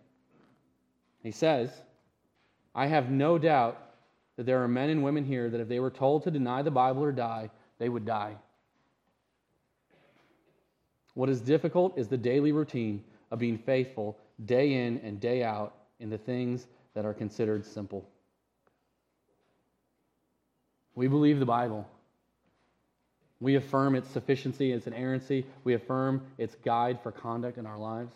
[1.21, 1.69] He says,
[2.73, 3.95] I have no doubt
[4.37, 6.71] that there are men and women here that if they were told to deny the
[6.71, 8.37] Bible or die, they would die.
[11.15, 15.75] What is difficult is the daily routine of being faithful day in and day out
[15.99, 18.07] in the things that are considered simple.
[20.95, 21.87] We believe the Bible.
[23.39, 25.45] We affirm its sufficiency, its inerrancy.
[25.63, 28.13] We affirm its guide for conduct in our lives.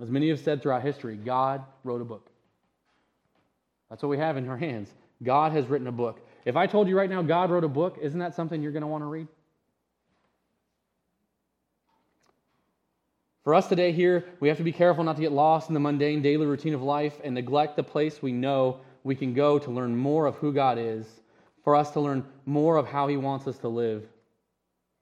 [0.00, 2.28] As many have said throughout history, God wrote a book.
[3.88, 4.90] That's what we have in our hands.
[5.22, 6.20] God has written a book.
[6.44, 8.82] If I told you right now God wrote a book, isn't that something you're going
[8.82, 9.28] to want to read?
[13.44, 15.80] For us today here, we have to be careful not to get lost in the
[15.80, 19.70] mundane daily routine of life and neglect the place we know we can go to
[19.70, 21.06] learn more of who God is,
[21.64, 24.04] for us to learn more of how He wants us to live.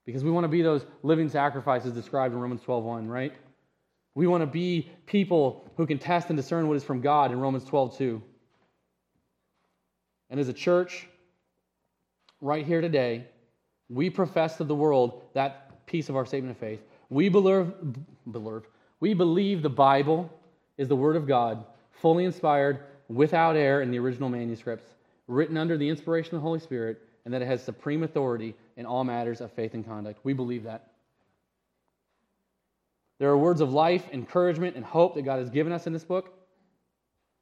[0.06, 3.34] Because we want to be those living sacrifices described in Romans 12:1, right?
[4.14, 7.40] We want to be people who can test and discern what is from God in
[7.40, 8.22] Romans 12:2.
[10.30, 11.06] And as a church,
[12.40, 13.26] right here today,
[13.90, 16.80] we profess to the world that piece of our statement of faith.
[17.10, 17.72] We believe,
[18.30, 18.62] believe,
[19.00, 20.30] we believe the Bible
[20.78, 24.86] is the Word of God, fully inspired, without error in the original manuscripts,
[25.26, 28.86] written under the inspiration of the Holy Spirit, and that it has supreme authority in
[28.86, 30.20] all matters of faith and conduct.
[30.24, 30.86] We believe that.
[33.18, 36.04] There are words of life, encouragement, and hope that God has given us in this
[36.04, 36.32] book.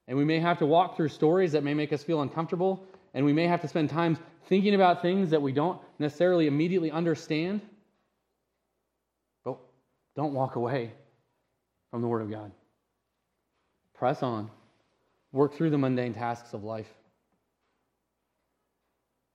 [0.08, 3.24] And we may have to walk through stories that may make us feel uncomfortable, and
[3.24, 7.60] we may have to spend time thinking about things that we don't necessarily immediately understand.
[10.18, 10.90] Don't walk away
[11.92, 12.50] from the Word of God.
[13.94, 14.50] Press on.
[15.30, 16.92] Work through the mundane tasks of life.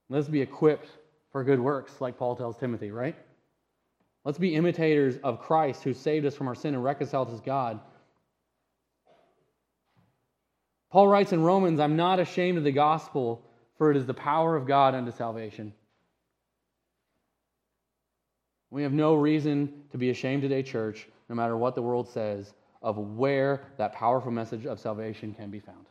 [0.09, 0.89] Let's be equipped
[1.31, 3.15] for good works, like Paul tells Timothy, right?
[4.25, 7.45] Let's be imitators of Christ who saved us from our sin and reconciled us to
[7.45, 7.79] God.
[10.91, 13.41] Paul writes in Romans, I'm not ashamed of the gospel,
[13.77, 15.73] for it is the power of God unto salvation.
[18.73, 22.55] We have no reason to be ashamed today, church, no matter what the world says,
[22.81, 25.85] of where that powerful message of salvation can be found.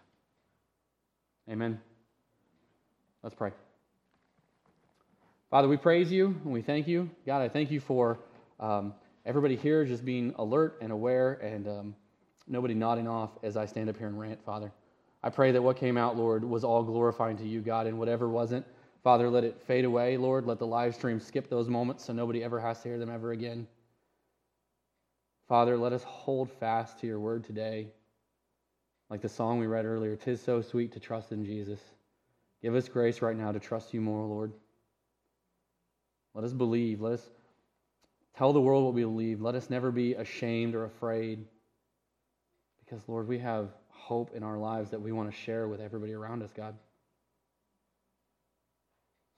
[1.49, 1.81] Amen.
[3.23, 3.53] Let's pray.
[5.49, 7.09] Father, we praise you and we thank you.
[7.25, 8.19] God, I thank you for
[8.59, 11.95] um, everybody here just being alert and aware and um,
[12.49, 14.73] nobody nodding off as I stand up here and rant, Father.
[15.23, 18.29] I pray that what came out, Lord, was all glorifying to you, God, and whatever
[18.29, 18.67] wasn't,
[19.03, 20.47] Father, let it fade away, Lord.
[20.47, 23.33] Let the live stream skip those moments so nobody ever has to hear them ever
[23.33, 23.67] again.
[25.49, 27.89] Father, let us hold fast to your word today.
[29.11, 31.81] Like the song we read earlier, tis so sweet to trust in Jesus.
[32.63, 34.53] Give us grace right now to trust you more, Lord.
[36.35, 37.01] Let us believe.
[37.01, 37.31] Let us
[38.39, 39.43] tell the world what we believe.
[39.43, 41.45] Let us never be ashamed or afraid.
[42.85, 46.13] Because, Lord, we have hope in our lives that we want to share with everybody
[46.13, 46.75] around us, God.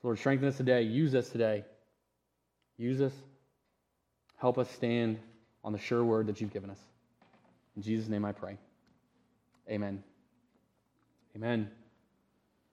[0.05, 0.83] Lord, strengthen us today.
[0.83, 1.65] Use us today.
[2.77, 3.13] Use us.
[4.37, 5.19] Help us stand
[5.65, 6.79] on the sure word that you've given us.
[7.75, 8.59] In Jesus' name I pray.
[9.69, 10.05] Amen.
[11.35, 11.71] Amen.